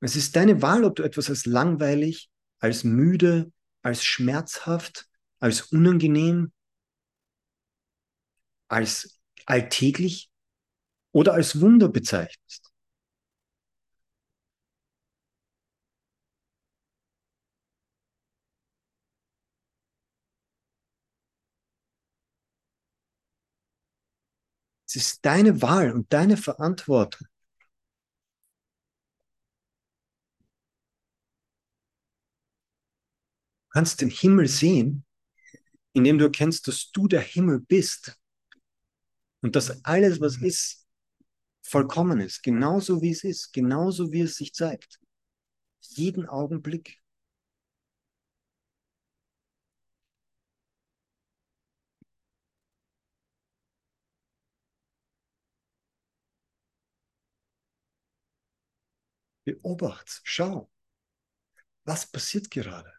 Es 0.00 0.16
ist 0.16 0.34
deine 0.34 0.62
Wahl, 0.62 0.84
ob 0.84 0.96
du 0.96 1.02
etwas 1.02 1.28
als 1.28 1.46
langweilig, 1.46 2.30
als 2.58 2.84
müde, 2.84 3.52
als 3.82 4.04
schmerzhaft, 4.04 5.08
als 5.40 5.62
unangenehm, 5.62 6.52
als 8.68 9.20
alltäglich 9.46 10.30
oder 11.12 11.34
als 11.34 11.60
Wunder 11.60 11.88
bezeichnest. 11.88 12.69
Es 24.90 24.96
ist 24.96 25.24
deine 25.24 25.62
Wahl 25.62 25.92
und 25.92 26.12
deine 26.12 26.36
Verantwortung. 26.36 27.28
Du 33.68 33.72
kannst 33.72 34.00
den 34.00 34.10
Himmel 34.10 34.48
sehen, 34.48 35.04
indem 35.92 36.18
du 36.18 36.24
erkennst, 36.24 36.66
dass 36.66 36.90
du 36.90 37.06
der 37.06 37.20
Himmel 37.20 37.60
bist 37.60 38.18
und 39.42 39.54
dass 39.54 39.84
alles, 39.84 40.20
was 40.20 40.38
ist, 40.42 40.88
vollkommen 41.62 42.18
ist, 42.18 42.42
genauso 42.42 43.00
wie 43.00 43.12
es 43.12 43.22
ist, 43.22 43.52
genauso 43.52 44.10
wie 44.10 44.22
es 44.22 44.34
sich 44.34 44.52
zeigt. 44.54 44.98
Jeden 45.82 46.26
Augenblick. 46.26 46.99
Beobacht, 59.44 60.22
schau, 60.24 60.70
was 61.84 62.06
passiert 62.06 62.50
gerade? 62.50 62.90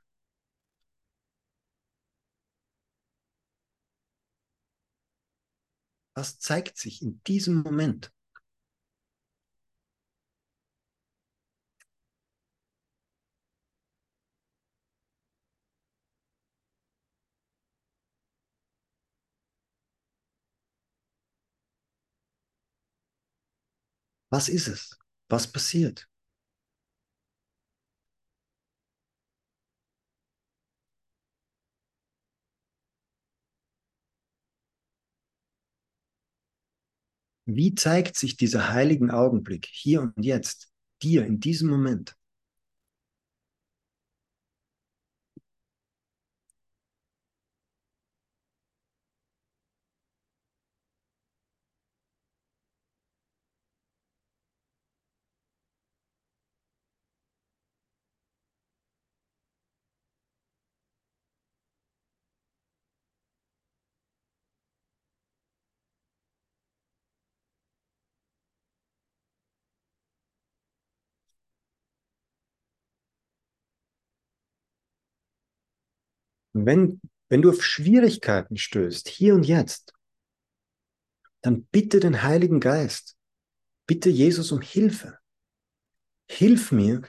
Was 6.13 6.39
zeigt 6.39 6.77
sich 6.77 7.01
in 7.01 7.21
diesem 7.25 7.63
Moment? 7.63 8.13
Was 24.31 24.49
ist 24.49 24.67
es? 24.67 24.97
Was 25.29 25.51
passiert? 25.51 26.09
Wie 37.45 37.75
zeigt 37.75 38.15
sich 38.15 38.37
dieser 38.37 38.71
heiligen 38.71 39.11
Augenblick 39.11 39.67
hier 39.69 40.01
und 40.01 40.13
jetzt, 40.23 40.69
dir 41.01 41.25
in 41.25 41.39
diesem 41.39 41.69
Moment? 41.69 42.15
Wenn, 76.53 77.01
wenn 77.29 77.41
du 77.41 77.49
auf 77.49 77.63
Schwierigkeiten 77.63 78.57
stößt, 78.57 79.07
hier 79.07 79.35
und 79.35 79.43
jetzt, 79.43 79.93
dann 81.41 81.65
bitte 81.65 81.99
den 81.99 82.23
Heiligen 82.23 82.59
Geist, 82.59 83.17
Bitte 83.91 84.09
Jesus 84.09 84.51
um 84.51 84.61
Hilfe. 84.61 85.19
Hilf 86.29 86.71
mir, 86.71 87.01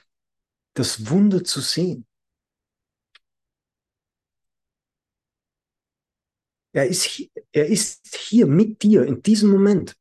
das 0.75 1.09
Wunder 1.09 1.45
zu 1.45 1.61
sehen. 1.61 2.07
Er 6.73 6.89
ist, 6.89 7.23
er 7.53 7.67
ist 7.67 8.17
hier 8.17 8.47
mit 8.47 8.83
dir 8.83 9.05
in 9.05 9.23
diesem 9.23 9.51
Moment. 9.51 9.97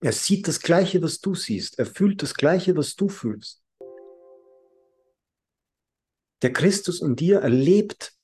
Er 0.00 0.12
sieht 0.12 0.46
das 0.46 0.60
Gleiche, 0.60 1.02
was 1.02 1.20
du 1.20 1.34
siehst. 1.34 1.78
Er 1.78 1.86
fühlt 1.86 2.22
das 2.22 2.34
Gleiche, 2.34 2.76
was 2.76 2.94
du 2.94 3.08
fühlst. 3.08 3.63
Der 6.44 6.52
Christus 6.52 7.00
in 7.00 7.16
dir 7.16 7.38
erlebt 7.38 8.14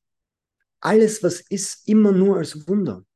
alles, 0.78 1.22
was 1.22 1.40
ist, 1.40 1.88
immer 1.88 2.12
nur 2.12 2.36
als 2.36 2.68
Wunder. 2.68 3.06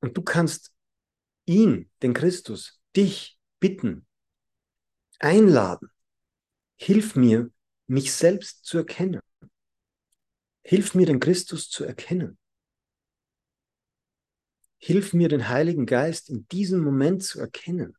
Und 0.00 0.14
du 0.14 0.20
kannst 0.20 0.70
ihn, 1.46 1.90
den 2.02 2.12
Christus, 2.12 2.82
dich 2.94 3.40
bitten, 3.60 4.06
einladen. 5.20 5.88
Hilf 6.76 7.16
mir, 7.16 7.50
mich 7.86 8.12
selbst 8.12 8.66
zu 8.66 8.76
erkennen. 8.76 9.22
Hilf 10.64 10.94
mir, 10.94 11.06
den 11.06 11.20
Christus 11.20 11.70
zu 11.70 11.84
erkennen. 11.84 12.36
Hilf 14.76 15.14
mir, 15.14 15.30
den 15.30 15.48
Heiligen 15.48 15.86
Geist 15.86 16.28
in 16.28 16.46
diesem 16.48 16.80
Moment 16.80 17.24
zu 17.24 17.40
erkennen. 17.40 17.96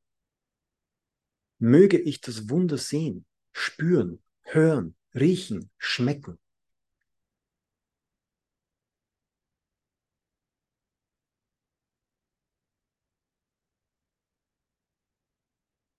Möge 1.58 2.00
ich 2.00 2.22
das 2.22 2.48
Wunder 2.48 2.78
sehen, 2.78 3.26
spüren, 3.52 4.22
hören, 4.46 4.96
riechen, 5.14 5.70
schmecken. 5.78 6.40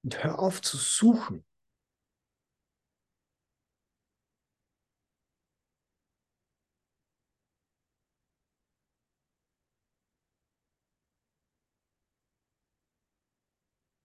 Und 0.05 0.25
hör 0.25 0.39
auf 0.39 0.63
zu 0.63 0.79
suchen. 0.79 1.45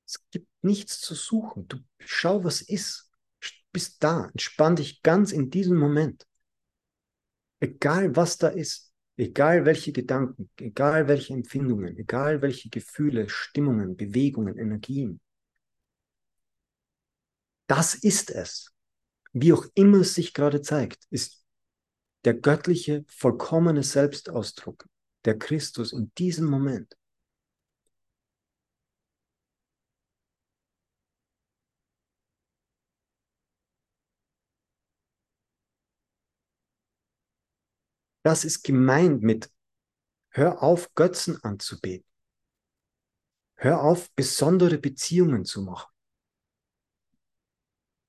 Es 0.06 0.24
gibt 0.30 0.48
nichts 0.64 1.00
zu 1.02 1.16
suchen. 1.16 1.68
Du 1.68 1.78
schau, 2.00 2.44
was 2.44 2.62
ist. 2.62 3.11
Bist 3.72 4.04
da. 4.04 4.26
Entspann 4.26 4.76
dich 4.76 5.02
ganz 5.02 5.32
in 5.32 5.50
diesem 5.50 5.78
Moment. 5.78 6.28
Egal, 7.60 8.16
was 8.16 8.38
da 8.38 8.50
ist. 8.50 8.92
Egal 9.18 9.66
welche 9.66 9.92
Gedanken, 9.92 10.50
egal 10.58 11.08
welche 11.08 11.34
Empfindungen, 11.34 11.96
egal 11.98 12.42
welche 12.42 12.70
Gefühle, 12.70 13.30
Stimmungen, 13.30 13.96
Bewegungen, 13.96 14.58
Energien. 14.58 15.20
Das 17.68 17.94
ist 17.94 18.32
es. 18.32 18.74
Wie 19.34 19.54
auch 19.54 19.66
immer 19.76 20.00
es 20.00 20.16
sich 20.16 20.34
gerade 20.34 20.62
zeigt, 20.62 21.06
ist 21.10 21.46
der 22.26 22.34
göttliche, 22.34 23.06
vollkommene 23.08 23.84
Selbstausdruck, 23.84 24.88
der 25.26 25.38
Christus 25.38 25.94
in 25.94 26.12
diesem 26.18 26.48
Moment. 26.48 26.98
Das 38.24 38.46
ist 38.46 38.64
gemeint 38.64 39.24
mit, 39.24 39.52
hör 40.30 40.62
auf, 40.62 40.94
Götzen 40.94 41.44
anzubeten. 41.44 42.08
Hör 43.56 43.82
auf, 43.82 44.12
besondere 44.12 44.78
Beziehungen 44.78 45.46
zu 45.46 45.62
machen 45.62 45.92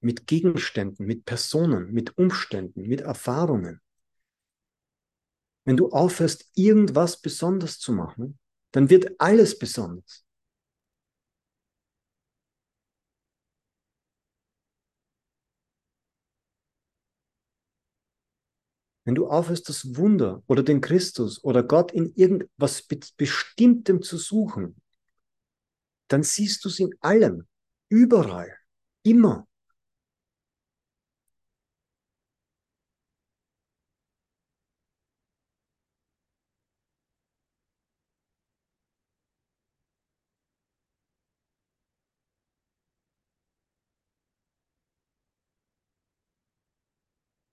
mit 0.02 0.26
Gegenständen, 0.26 1.06
mit 1.06 1.24
Personen, 1.24 1.92
mit 1.92 2.18
Umständen, 2.18 2.82
mit 2.82 3.00
Erfahrungen. 3.00 3.80
Wenn 5.64 5.76
du 5.76 5.90
aufhörst, 5.90 6.50
irgendwas 6.54 7.20
besonders 7.20 7.78
zu 7.78 7.92
machen, 7.92 8.38
dann 8.72 8.90
wird 8.90 9.20
alles 9.20 9.58
besonders. 9.58 10.21
Wenn 19.04 19.14
du 19.16 19.26
aufhörst, 19.26 19.68
das 19.68 19.96
Wunder 19.96 20.42
oder 20.46 20.62
den 20.62 20.80
Christus 20.80 21.42
oder 21.42 21.62
Gott 21.62 21.92
in 21.92 22.12
irgendwas 22.14 22.86
Bestimmtem 23.16 24.02
zu 24.02 24.16
suchen, 24.16 24.76
dann 26.08 26.22
siehst 26.22 26.64
du 26.64 26.68
es 26.68 26.78
in 26.78 26.90
allem, 27.00 27.46
überall, 27.88 28.56
immer. 29.02 29.46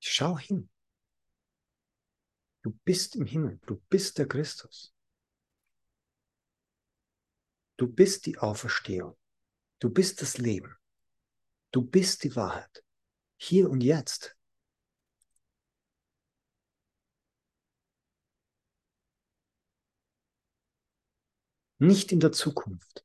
Schau 0.01 0.37
hin. 0.37 0.69
Du 2.69 2.77
bist 2.85 3.15
im 3.15 3.25
Himmel. 3.25 3.59
Du 3.65 3.81
bist 3.89 4.19
der 4.19 4.27
Christus. 4.27 4.93
Du 7.77 7.87
bist 7.87 8.27
die 8.27 8.37
Auferstehung. 8.37 9.17
Du 9.79 9.89
bist 9.89 10.21
das 10.21 10.37
Leben. 10.37 10.77
Du 11.71 11.81
bist 11.81 12.23
die 12.23 12.35
Wahrheit. 12.35 12.85
Hier 13.37 13.71
und 13.71 13.81
jetzt. 13.81 14.37
Nicht 21.79 22.11
in 22.11 22.19
der 22.19 22.31
Zukunft. 22.31 23.03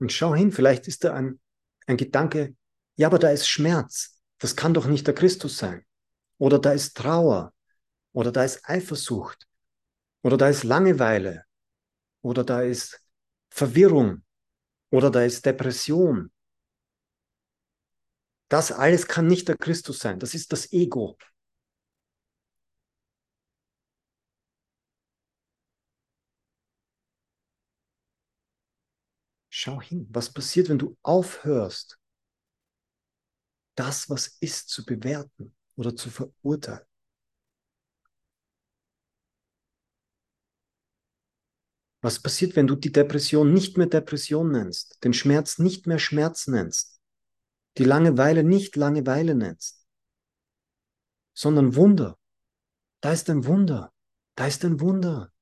Und 0.00 0.12
schau 0.12 0.34
hin, 0.34 0.50
vielleicht 0.50 0.88
ist 0.88 1.04
da 1.04 1.14
ein, 1.14 1.38
ein 1.86 1.96
Gedanke, 1.96 2.56
ja, 2.96 3.06
aber 3.06 3.18
da 3.18 3.30
ist 3.30 3.48
Schmerz. 3.48 4.20
Das 4.38 4.56
kann 4.56 4.74
doch 4.74 4.86
nicht 4.86 5.06
der 5.06 5.14
Christus 5.14 5.58
sein. 5.58 5.84
Oder 6.38 6.58
da 6.58 6.72
ist 6.72 6.96
Trauer. 6.96 7.52
Oder 8.12 8.32
da 8.32 8.44
ist 8.44 8.68
Eifersucht. 8.68 9.46
Oder 10.22 10.36
da 10.36 10.48
ist 10.48 10.64
Langeweile. 10.64 11.44
Oder 12.22 12.44
da 12.44 12.62
ist 12.62 13.00
Verwirrung. 13.50 14.22
Oder 14.90 15.10
da 15.10 15.22
ist 15.22 15.44
Depression. 15.46 16.32
Das 18.48 18.72
alles 18.72 19.06
kann 19.06 19.26
nicht 19.26 19.48
der 19.48 19.56
Christus 19.56 20.00
sein. 20.00 20.18
Das 20.18 20.34
ist 20.34 20.52
das 20.52 20.72
Ego. 20.72 21.16
Schau 29.70 29.80
hin, 29.80 30.08
was 30.10 30.32
passiert, 30.32 30.68
wenn 30.68 30.80
du 30.80 30.96
aufhörst, 31.02 32.00
das, 33.76 34.10
was 34.10 34.36
ist, 34.40 34.68
zu 34.68 34.84
bewerten 34.84 35.54
oder 35.76 35.94
zu 35.94 36.10
verurteilen. 36.10 36.84
Was 42.02 42.20
passiert, 42.20 42.56
wenn 42.56 42.66
du 42.66 42.74
die 42.74 42.90
Depression 42.90 43.52
nicht 43.52 43.76
mehr 43.76 43.86
Depression 43.86 44.50
nennst, 44.50 45.04
den 45.04 45.12
Schmerz 45.12 45.58
nicht 45.58 45.86
mehr 45.86 46.00
Schmerz 46.00 46.48
nennst, 46.48 47.00
die 47.78 47.84
Langeweile 47.84 48.42
nicht 48.42 48.74
Langeweile 48.74 49.36
nennst, 49.36 49.86
sondern 51.32 51.76
Wunder. 51.76 52.18
Da 53.00 53.12
ist 53.12 53.30
ein 53.30 53.44
Wunder. 53.44 53.92
Da 54.34 54.48
ist 54.48 54.64
ein 54.64 54.80
Wunder. 54.80 55.32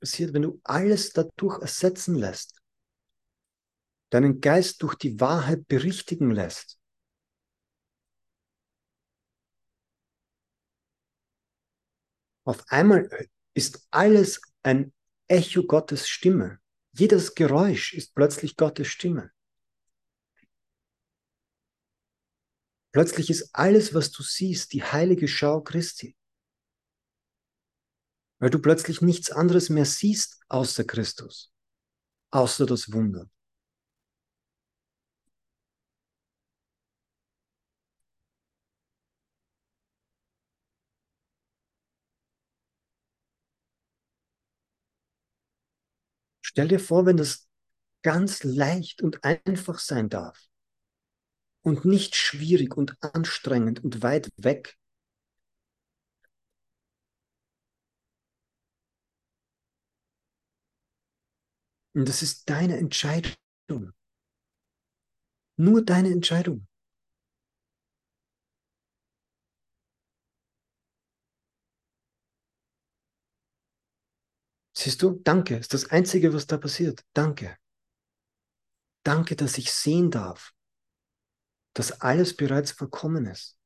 Passiert, 0.00 0.32
wenn 0.34 0.42
du 0.42 0.60
alles 0.64 1.12
dadurch 1.12 1.60
ersetzen 1.60 2.14
lässt, 2.14 2.60
deinen 4.10 4.40
Geist 4.40 4.82
durch 4.82 4.94
die 4.94 5.20
Wahrheit 5.20 5.68
berichtigen 5.68 6.30
lässt. 6.30 6.78
Auf 12.44 12.64
einmal 12.68 13.08
ist 13.52 13.86
alles 13.90 14.40
ein 14.62 14.94
Echo 15.26 15.64
Gottes 15.64 16.08
Stimme. 16.08 16.58
Jedes 16.92 17.34
Geräusch 17.34 17.92
ist 17.92 18.14
plötzlich 18.14 18.56
Gottes 18.56 18.88
Stimme. 18.88 19.30
Plötzlich 22.92 23.28
ist 23.28 23.50
alles, 23.52 23.92
was 23.92 24.10
du 24.10 24.22
siehst, 24.22 24.72
die 24.72 24.82
heilige 24.82 25.28
Schau 25.28 25.60
Christi. 25.60 26.16
Weil 28.40 28.50
du 28.50 28.58
plötzlich 28.58 29.00
nichts 29.00 29.30
anderes 29.30 29.68
mehr 29.68 29.84
siehst 29.84 30.40
außer 30.48 30.84
Christus, 30.84 31.52
außer 32.30 32.66
das 32.66 32.92
Wunder. 32.92 33.28
Stell 46.40 46.66
dir 46.68 46.80
vor, 46.80 47.06
wenn 47.06 47.16
das 47.16 47.46
ganz 48.02 48.42
leicht 48.42 49.02
und 49.02 49.24
einfach 49.24 49.78
sein 49.78 50.08
darf 50.08 50.48
und 51.62 51.84
nicht 51.84 52.16
schwierig 52.16 52.76
und 52.76 52.96
anstrengend 53.00 53.84
und 53.84 54.02
weit 54.02 54.28
weg. 54.36 54.76
Und 61.98 62.08
das 62.08 62.22
ist 62.22 62.48
deine 62.48 62.76
Entscheidung. 62.76 63.92
Nur 65.56 65.84
deine 65.84 66.12
Entscheidung. 66.12 66.68
Siehst 74.76 75.02
du, 75.02 75.20
danke, 75.24 75.56
ist 75.56 75.74
das 75.74 75.90
Einzige, 75.90 76.32
was 76.32 76.46
da 76.46 76.56
passiert. 76.56 77.04
Danke. 77.14 77.58
Danke, 79.02 79.34
dass 79.34 79.58
ich 79.58 79.72
sehen 79.72 80.12
darf, 80.12 80.54
dass 81.74 82.00
alles 82.00 82.36
bereits 82.36 82.70
vollkommen 82.70 83.26
ist. 83.26 83.58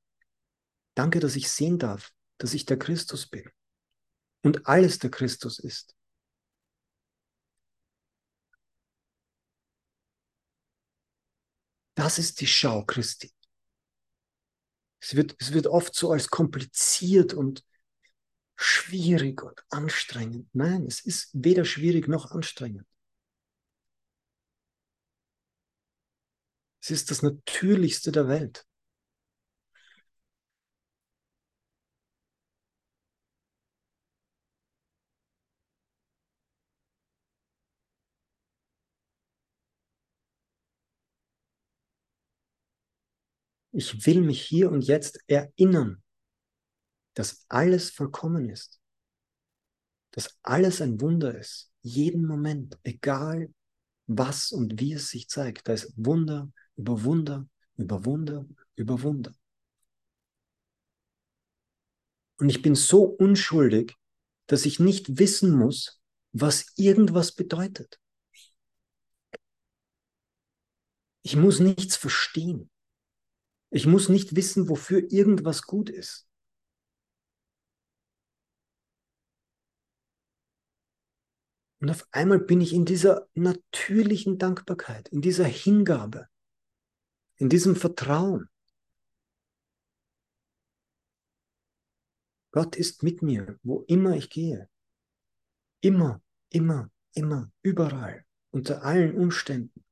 Danke, 0.95 1.21
dass 1.21 1.37
ich 1.37 1.51
sehen 1.51 1.79
darf, 1.79 2.15
dass 2.39 2.55
ich 2.55 2.65
der 2.65 2.79
Christus 2.79 3.27
bin 3.27 3.47
und 4.43 4.67
alles 4.67 4.99
der 4.99 5.11
Christus 5.11 5.59
ist. 5.59 5.95
Das 11.95 12.19
ist 12.19 12.41
die 12.41 12.47
Schau 12.47 12.85
Christi. 12.85 13.33
Es 15.01 15.17
wird, 15.17 15.35
es 15.41 15.53
wird 15.53 15.67
oft 15.67 15.95
so 15.95 16.13
als 16.13 16.29
kompliziert 16.29 17.35
und 17.35 17.65
schwierig 18.57 19.43
und 19.43 19.65
anstrengend. 19.71 20.49
Nein, 20.53 20.87
es 20.87 21.01
ist 21.01 21.31
weder 21.33 21.65
schwierig 21.65 22.09
noch 22.09 22.31
anstrengend. 22.31 22.87
Es 26.81 26.91
ist 26.91 27.11
das 27.11 27.23
Natürlichste 27.23 28.13
der 28.13 28.29
Welt. 28.29 28.67
Ich 43.73 44.07
will 44.07 44.21
mich 44.21 44.43
hier 44.43 44.71
und 44.71 44.83
jetzt 44.83 45.19
erinnern, 45.27 46.03
dass 47.15 47.45
alles 47.49 47.91
vollkommen 47.91 48.49
ist, 48.49 48.81
dass 50.13 50.39
alles 50.43 50.81
ein 50.81 51.01
Wunder 51.01 51.37
ist, 51.37 51.73
jeden 51.81 52.27
Moment, 52.27 52.79
egal 52.83 53.53
was 54.07 54.53
und 54.53 54.79
wie 54.79 54.93
es 54.93 55.09
sich 55.09 55.29
zeigt. 55.29 55.69
Da 55.69 55.73
ist 55.73 55.93
Wunder 55.97 56.53
über 56.77 57.03
Wunder, 57.05 57.49
über 57.77 58.05
Wunder, 58.05 58.47
über 58.77 59.03
Wunder. 59.03 59.35
Und 62.39 62.49
ich 62.49 62.61
bin 62.61 62.75
so 62.75 63.05
unschuldig, 63.05 63.95
dass 64.47 64.67
ich 64.67 64.81
nicht 64.81 65.19
wissen 65.19 65.57
muss, 65.57 66.03
was 66.33 66.73
irgendwas 66.77 67.33
bedeutet. 67.33 68.01
Ich 71.23 71.37
muss 71.37 71.61
nichts 71.61 71.97
verstehen. 71.97 72.72
Ich 73.75 73.87
muss 73.87 74.11
nicht 74.11 74.37
wissen, 74.37 74.69
wofür 74.69 75.11
irgendwas 75.11 75.63
gut 75.63 75.89
ist. 75.89 76.29
Und 81.81 81.91
auf 81.91 82.07
einmal 82.13 82.39
bin 82.39 82.61
ich 82.61 82.75
in 82.75 82.85
dieser 82.85 83.29
natürlichen 83.35 84.39
Dankbarkeit, 84.39 85.09
in 85.09 85.23
dieser 85.23 85.47
Hingabe, 85.47 86.29
in 87.39 87.49
diesem 87.49 87.75
Vertrauen. 87.75 88.51
Gott 92.53 92.77
ist 92.77 93.03
mit 93.03 93.23
mir, 93.23 93.59
wo 93.63 93.81
immer 93.89 94.15
ich 94.17 94.29
gehe. 94.29 94.69
Immer, 95.81 96.23
immer, 96.51 96.91
immer, 97.15 97.51
überall, 97.63 98.27
unter 98.51 98.83
allen 98.85 99.17
Umständen. 99.17 99.83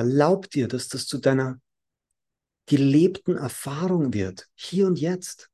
Erlaub 0.00 0.48
dir, 0.48 0.66
dass 0.66 0.88
das 0.88 1.06
zu 1.06 1.18
deiner 1.18 1.60
gelebten 2.64 3.36
Erfahrung 3.36 4.14
wird, 4.14 4.48
hier 4.54 4.86
und 4.86 4.98
jetzt. 4.98 5.50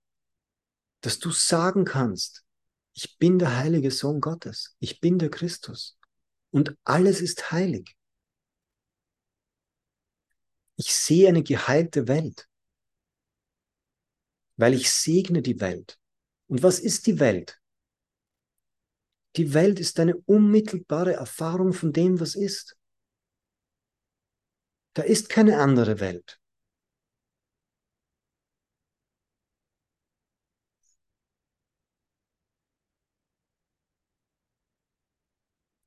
Dass 1.00 1.18
du 1.18 1.32
sagen 1.32 1.84
kannst, 1.84 2.44
ich 2.92 3.18
bin 3.18 3.40
der 3.40 3.56
heilige 3.56 3.90
Sohn 3.90 4.20
Gottes, 4.20 4.76
ich 4.78 5.00
bin 5.00 5.18
der 5.18 5.30
Christus 5.30 5.98
und 6.52 6.76
alles 6.84 7.20
ist 7.20 7.50
heilig. 7.50 7.96
Ich 10.76 10.94
sehe 10.94 11.28
eine 11.28 11.42
geheilte 11.42 12.06
Welt, 12.06 12.48
weil 14.56 14.74
ich 14.74 14.92
segne 14.92 15.42
die 15.42 15.58
Welt. 15.58 15.98
Und 16.46 16.62
was 16.62 16.78
ist 16.78 17.08
die 17.08 17.18
Welt? 17.18 17.60
Die 19.34 19.54
Welt 19.54 19.80
ist 19.80 19.98
eine 19.98 20.16
unmittelbare 20.18 21.14
Erfahrung 21.14 21.72
von 21.72 21.92
dem, 21.92 22.20
was 22.20 22.36
ist. 22.36 22.76
Da 24.96 25.02
ist 25.02 25.28
keine 25.28 25.58
andere 25.58 26.00
Welt. 26.00 26.40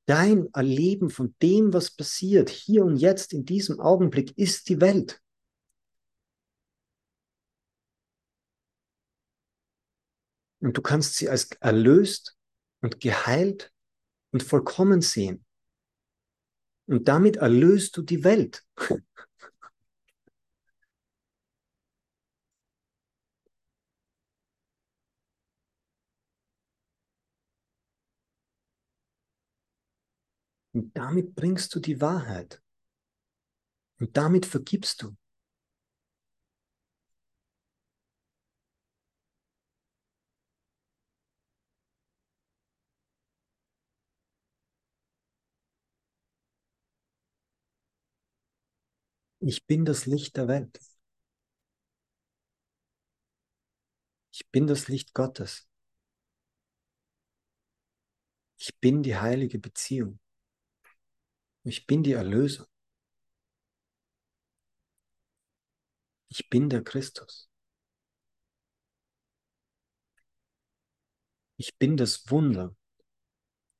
Dein 0.05 0.53
Erleben 0.53 1.09
von 1.09 1.35
dem, 1.41 1.73
was 1.73 1.89
passiert, 1.89 2.51
hier 2.51 2.85
und 2.85 2.97
jetzt 2.97 3.33
in 3.33 3.45
diesem 3.45 3.79
Augenblick, 3.79 4.37
ist 4.37 4.69
die 4.69 4.79
Welt. 4.79 5.19
Und 10.59 10.77
du 10.77 10.83
kannst 10.83 11.15
sie 11.15 11.29
als 11.29 11.49
erlöst 11.61 12.37
und 12.81 12.99
geheilt 12.99 13.73
und 14.31 14.43
vollkommen 14.43 15.01
sehen. 15.01 15.47
Und 16.89 17.07
damit 17.07 17.35
erlöst 17.37 17.95
du 17.97 18.01
die 18.01 18.23
Welt. 18.23 18.65
Und 30.73 30.97
damit 30.97 31.35
bringst 31.35 31.75
du 31.75 31.79
die 31.79 32.01
Wahrheit. 32.01 32.59
Und 33.99 34.17
damit 34.17 34.47
vergibst 34.47 35.03
du. 35.03 35.15
Ich 49.39 49.65
bin 49.65 49.85
das 49.85 50.05
Licht 50.05 50.35
der 50.37 50.47
Welt. 50.47 50.79
Ich 54.31 54.49
bin 54.51 54.67
das 54.67 54.87
Licht 54.87 55.13
Gottes. 55.13 55.67
Ich 58.57 58.77
bin 58.79 59.03
die 59.03 59.15
heilige 59.15 59.59
Beziehung. 59.59 60.19
Ich 61.63 61.87
bin 61.87 62.03
die 62.03 62.13
Erlösung. 62.13 62.65
Ich 66.29 66.49
bin 66.49 66.69
der 66.69 66.83
Christus. 66.83 67.49
Ich 71.57 71.77
bin 71.77 71.97
das 71.97 72.29
Wunder. 72.29 72.75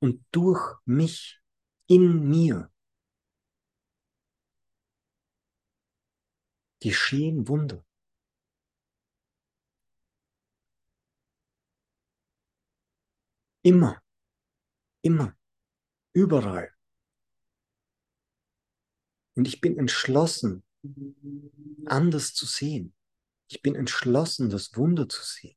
Und 0.00 0.24
durch 0.32 0.76
mich, 0.84 1.40
in 1.86 2.28
mir, 2.28 2.70
geschehen 6.80 7.46
Wunder. 7.48 7.84
Immer, 13.62 14.02
immer, 15.02 15.36
überall. 16.14 16.74
Und 19.36 19.46
ich 19.46 19.60
bin 19.60 19.78
entschlossen, 19.78 20.64
anders 21.86 22.34
zu 22.34 22.46
sehen. 22.46 22.94
Ich 23.48 23.62
bin 23.62 23.74
entschlossen, 23.74 24.48
das 24.48 24.76
Wunder 24.76 25.08
zu 25.08 25.22
sehen. 25.22 25.56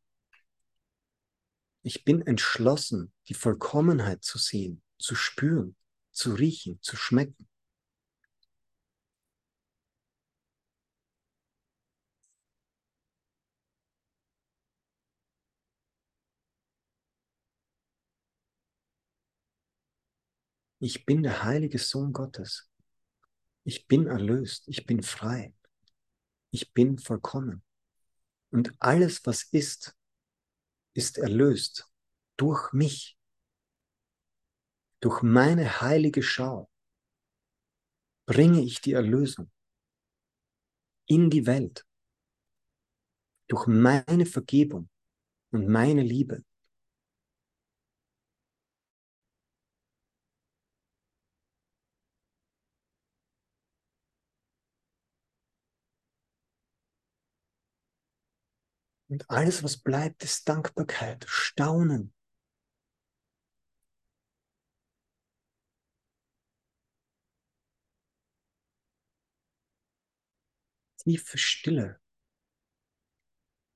Ich 1.82 2.04
bin 2.04 2.22
entschlossen, 2.22 3.14
die 3.28 3.34
Vollkommenheit 3.34 4.24
zu 4.24 4.38
sehen, 4.38 4.82
zu 4.98 5.16
spüren, 5.16 5.76
zu 6.12 6.34
riechen, 6.34 6.82
zu 6.82 6.96
schmecken. 6.98 7.48
Ich 20.84 21.06
bin 21.06 21.24
der 21.24 21.46
heilige 21.46 21.80
Sohn 21.80 22.12
Gottes. 22.12 22.70
Ich 23.64 23.88
bin 23.88 24.06
erlöst. 24.06 24.68
Ich 24.68 24.86
bin 24.86 25.02
frei. 25.02 25.56
Ich 26.52 26.74
bin 26.74 26.98
vollkommen. 26.98 27.64
Und 28.52 28.74
alles, 28.80 29.26
was 29.26 29.44
ist, 29.44 29.96
ist 30.94 31.18
erlöst 31.20 31.90
durch 32.36 32.74
mich, 32.74 33.18
durch 35.00 35.22
meine 35.22 35.80
heilige 35.80 36.22
Schau 36.22 36.70
bringe 38.26 38.62
ich 38.62 38.82
die 38.82 38.92
Erlösung 38.92 39.50
in 41.06 41.30
die 41.30 41.46
Welt. 41.46 41.88
Durch 43.48 43.68
meine 43.68 44.26
Vergebung 44.26 44.90
und 45.52 45.70
meine 45.70 46.04
Liebe. 46.04 46.44
Und 59.14 59.30
alles, 59.30 59.62
was 59.62 59.78
bleibt, 59.78 60.24
ist 60.24 60.50
Dankbarkeit, 60.50 61.24
Staunen. 61.28 62.16
Tiefe 70.98 71.38
Stille, 71.38 72.02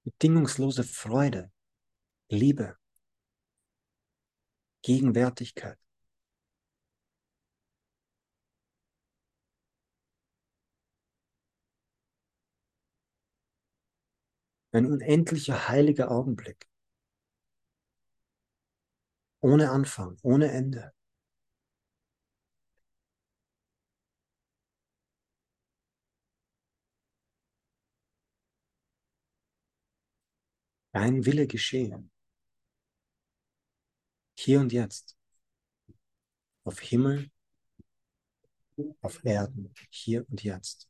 bedingungslose 0.06 0.84
Freude, 0.84 1.52
Liebe, 2.30 2.76
Gegenwärtigkeit. 4.82 5.78
Ein 14.78 14.86
unendlicher 14.86 15.70
heiliger 15.70 16.12
Augenblick. 16.12 16.68
Ohne 19.42 19.72
Anfang, 19.72 20.20
ohne 20.22 20.52
Ende. 20.52 20.94
Dein 30.92 31.26
Wille 31.26 31.48
geschehe. 31.48 32.08
Hier 34.38 34.60
und 34.60 34.72
jetzt. 34.72 35.18
Auf 36.66 36.80
Himmel, 36.82 37.32
auf 39.02 39.26
Erden, 39.26 39.74
hier 39.90 40.24
und 40.30 40.44
jetzt. 40.44 40.88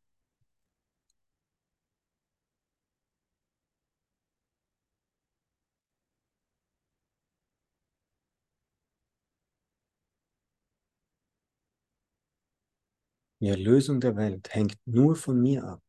Die 13.39 13.47
Erlösung 13.47 13.99
der 13.99 14.15
Welt 14.15 14.53
hängt 14.53 14.77
nur 14.85 15.15
von 15.15 15.39
mir 15.41 15.63
ab. 15.63 15.83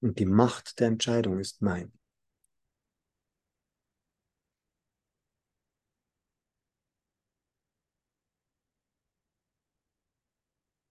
Und 0.00 0.18
die 0.18 0.26
Macht 0.26 0.78
der 0.80 0.88
Entscheidung 0.88 1.40
ist 1.40 1.60
mein. 1.60 1.92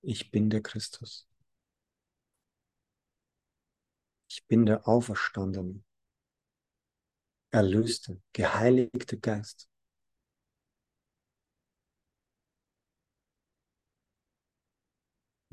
Ich 0.01 0.31
bin 0.31 0.49
der 0.49 0.61
Christus. 0.61 1.27
Ich 4.27 4.45
bin 4.47 4.65
der 4.65 4.87
auferstandene, 4.87 5.83
erlöste, 7.51 8.21
geheiligte 8.33 9.19
Geist. 9.19 9.69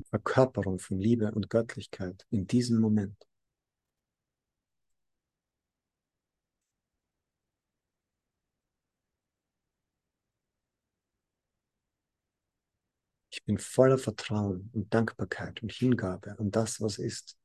Verkörperung 0.09 0.79
von 0.79 0.99
Liebe 0.99 1.31
und 1.31 1.49
Göttlichkeit 1.49 2.25
in 2.29 2.47
diesem 2.47 2.79
Moment. 2.79 3.27
Ich 13.29 13.43
bin 13.45 13.57
voller 13.57 13.97
Vertrauen 13.97 14.69
und 14.73 14.93
Dankbarkeit 14.93 15.61
und 15.61 15.71
Hingabe 15.71 16.37
an 16.39 16.51
das, 16.51 16.81
was 16.81 16.97
ist. 16.97 17.37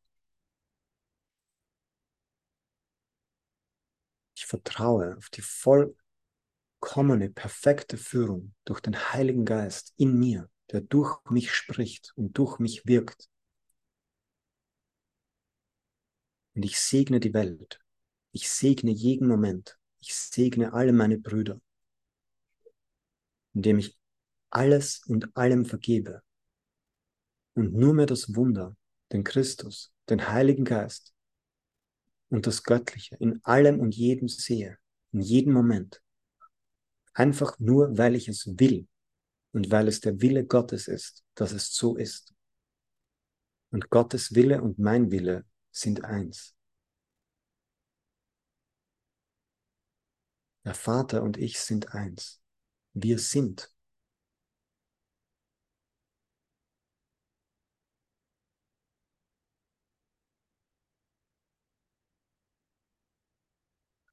Ich 4.37 4.47
vertraue 4.47 5.17
auf 5.17 5.31
die 5.31 5.43
vollkommene, 5.43 7.31
perfekte 7.31 7.97
Führung 7.97 8.55
durch 8.65 8.81
den 8.81 8.97
Heiligen 8.97 9.45
Geist 9.45 9.93
in 9.97 10.19
mir 10.19 10.49
der 10.71 10.81
durch 10.81 11.19
mich 11.31 11.53
spricht 11.53 12.13
und 12.17 12.39
durch 12.39 12.59
mich 12.59 12.87
wirkt. 12.87 13.29
Und 16.55 16.65
ich 16.65 16.79
segne 16.79 17.21
die 17.21 17.35
Welt. 17.35 17.81
Ich 18.33 18.49
segne 18.49 18.91
jeden 18.91 19.27
Moment. 19.27 19.79
Ich 20.01 20.15
segne 20.15 20.73
alle 20.73 20.93
meine 20.93 21.19
Brüder, 21.19 21.61
indem 23.55 23.79
ich 23.79 23.97
alles 24.51 25.03
und 25.07 25.37
allem 25.37 25.65
vergebe 25.65 26.23
und 27.55 27.75
nur 27.75 27.95
mehr 27.95 28.07
das 28.07 28.35
Wunder, 28.35 28.77
den 29.13 29.25
Christus, 29.25 29.93
den 30.09 30.29
Heiligen 30.29 30.65
Geist 30.65 31.15
und 32.29 32.47
das 32.47 32.63
Göttliche 32.63 33.17
in 33.17 33.45
allem 33.45 33.81
und 33.81 33.95
jedem 33.95 34.29
sehe, 34.29 34.79
in 35.13 35.21
jedem 35.21 35.53
Moment. 35.53 36.03
Einfach 37.15 37.59
nur, 37.59 37.97
weil 37.97 38.15
ich 38.15 38.29
es 38.29 38.47
will 38.59 38.89
und 39.53 39.71
weil 39.71 39.89
es 39.89 40.01
der 40.01 40.21
Wille 40.21 40.45
Gottes 40.47 40.89
ist, 40.89 41.25
dass 41.35 41.53
es 41.53 41.75
so 41.75 41.97
ist. 41.97 42.35
Und 43.71 43.91
Gottes 43.91 44.35
Wille 44.35 44.63
und 44.63 44.79
mein 44.79 45.11
Wille 45.11 45.45
sind 45.71 46.05
eins. 46.05 46.55
Der 50.65 50.75
Vater 50.75 51.23
und 51.23 51.37
ich 51.39 51.59
sind 51.61 51.95
eins. 51.95 52.41
Wir 52.95 53.19
sind. 53.19 53.73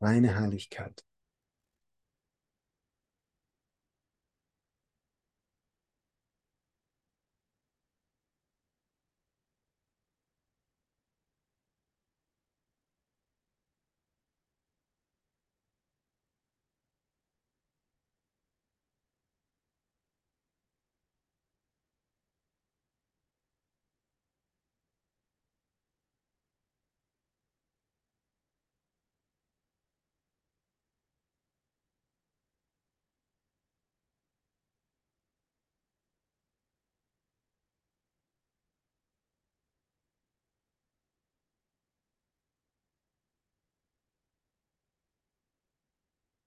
Reine 0.01 0.35
Heiligkeit. 0.35 1.03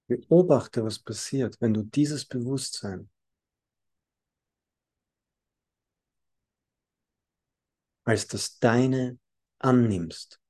Beobachte, 0.06 0.84
was 0.84 0.98
passiert, 0.98 1.60
wenn 1.60 1.74
du 1.74 1.82
dieses 1.82 2.24
Bewusstsein 2.24 3.08
als 8.04 8.26
das 8.26 8.58
Deine 8.58 9.18
annimmst. 9.58 10.40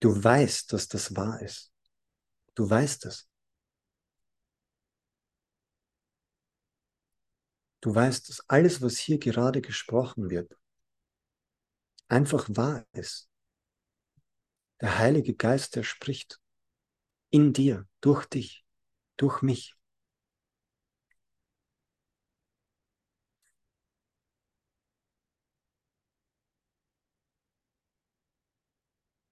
Du 0.00 0.22
weißt, 0.22 0.72
dass 0.72 0.88
das 0.88 1.16
wahr 1.16 1.40
ist. 1.40 1.72
Du 2.54 2.68
weißt 2.68 3.06
es. 3.06 3.28
Du 7.80 7.94
weißt, 7.94 8.28
dass 8.28 8.40
alles, 8.48 8.82
was 8.82 8.98
hier 8.98 9.18
gerade 9.18 9.62
gesprochen 9.62 10.28
wird, 10.28 10.56
einfach 12.08 12.48
wahr 12.50 12.84
ist. 12.92 13.30
Der 14.80 14.96
Heilige 14.98 15.34
Geist, 15.34 15.76
der 15.76 15.82
spricht 15.82 16.40
in 17.30 17.52
dir, 17.52 17.86
durch 18.00 18.26
dich, 18.26 18.64
durch 19.18 19.42
mich. 19.42 19.76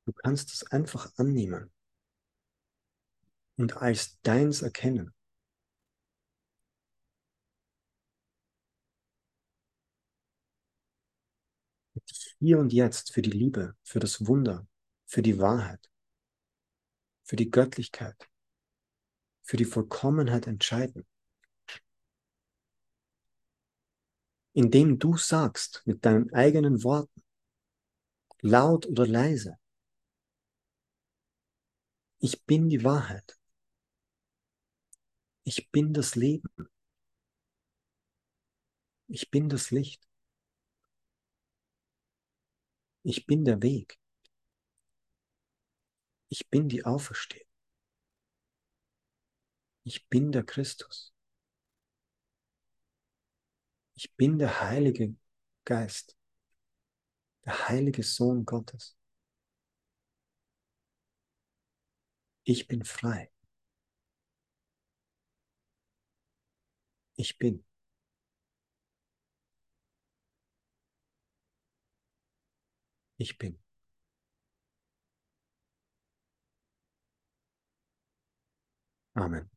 Du 0.07 0.13
kannst 0.15 0.51
es 0.55 0.65
einfach 0.73 1.13
annehmen 1.19 1.71
und 3.57 3.77
als 3.79 4.21
deins 4.23 4.63
erkennen. 4.63 5.13
Hier 12.39 12.59
und 12.61 12.73
jetzt 12.73 13.13
für 13.13 13.23
die 13.23 13.31
Liebe, 13.31 13.75
für 13.83 13.99
das 13.99 14.25
Wunder, 14.27 14.67
für 15.07 15.23
die 15.23 15.39
Wahrheit, 15.39 15.91
für 17.23 17.37
die 17.37 17.51
Göttlichkeit, 17.51 18.31
für 19.43 19.57
die 19.57 19.65
Vollkommenheit 19.65 20.47
entscheiden. 20.47 21.07
Indem 24.53 24.99
du 24.99 25.17
sagst 25.17 25.83
mit 25.85 26.05
deinen 26.05 26.33
eigenen 26.33 26.85
Worten, 26.85 27.23
laut 28.41 28.87
oder 28.87 29.07
leise, 29.07 29.59
ich 32.19 32.45
bin 32.45 32.71
die 32.71 32.83
Wahrheit. 32.85 33.39
Ich 35.43 35.71
bin 35.71 35.93
das 35.93 36.15
Leben. 36.15 36.49
Ich 39.09 39.31
bin 39.31 39.51
das 39.51 39.71
Licht. 39.71 40.03
Ich 43.03 43.27
bin 43.27 43.45
der 43.45 43.61
Weg. 43.61 43.99
Ich 46.29 46.49
bin 46.51 46.69
die 46.69 46.85
Auferstehung. 46.85 47.47
Ich 49.85 50.09
bin 50.09 50.33
der 50.33 50.45
Christus. 50.45 51.15
Ich 53.95 54.15
bin 54.17 54.39
der 54.39 54.61
Heilige 54.61 55.15
Geist, 55.65 56.17
der 57.45 57.69
heilige 57.69 58.03
Sohn 58.03 58.45
Gottes. 58.45 58.97
Ich 62.45 62.69
bin 62.69 62.85
frei. 62.85 63.31
Ich 67.17 67.39
bin. 67.39 67.65
Ich 73.19 73.39
bin. 73.39 73.64
Amen. 79.17 79.54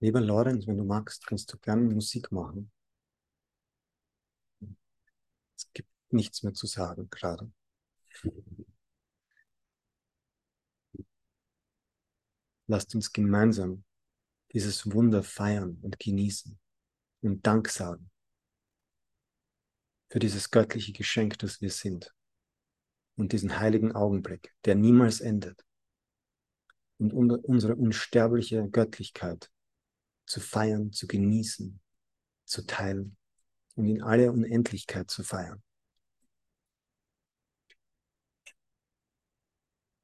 Lieber 0.00 0.22
Lorenz, 0.22 0.66
wenn 0.66 0.78
du 0.78 0.84
magst, 0.84 1.26
kannst 1.26 1.52
du 1.52 1.58
gerne 1.58 1.82
Musik 1.82 2.32
machen. 2.32 2.72
Es 5.56 5.70
gibt 5.74 5.90
nichts 6.10 6.42
mehr 6.42 6.54
zu 6.54 6.66
sagen 6.66 7.08
gerade. 7.10 7.52
Lasst 12.66 12.94
uns 12.94 13.12
gemeinsam 13.12 13.84
dieses 14.52 14.90
Wunder 14.90 15.22
feiern 15.22 15.78
und 15.82 15.98
genießen 15.98 16.58
und 17.20 17.46
Dank 17.46 17.68
sagen 17.68 18.10
für 20.08 20.18
dieses 20.18 20.50
göttliche 20.50 20.92
Geschenk, 20.92 21.38
das 21.38 21.60
wir 21.60 21.70
sind 21.70 22.14
und 23.16 23.32
diesen 23.32 23.60
heiligen 23.60 23.92
Augenblick, 23.94 24.54
der 24.64 24.76
niemals 24.76 25.20
endet 25.20 25.64
und 26.98 27.12
unsere 27.12 27.76
unsterbliche 27.76 28.66
Göttlichkeit 28.70 29.50
zu 30.30 30.40
feiern, 30.40 30.92
zu 30.92 31.08
genießen, 31.08 31.80
zu 32.44 32.64
teilen 32.64 33.16
und 33.74 33.88
in 33.88 34.00
alle 34.00 34.30
Unendlichkeit 34.30 35.10
zu 35.10 35.24
feiern. 35.24 35.60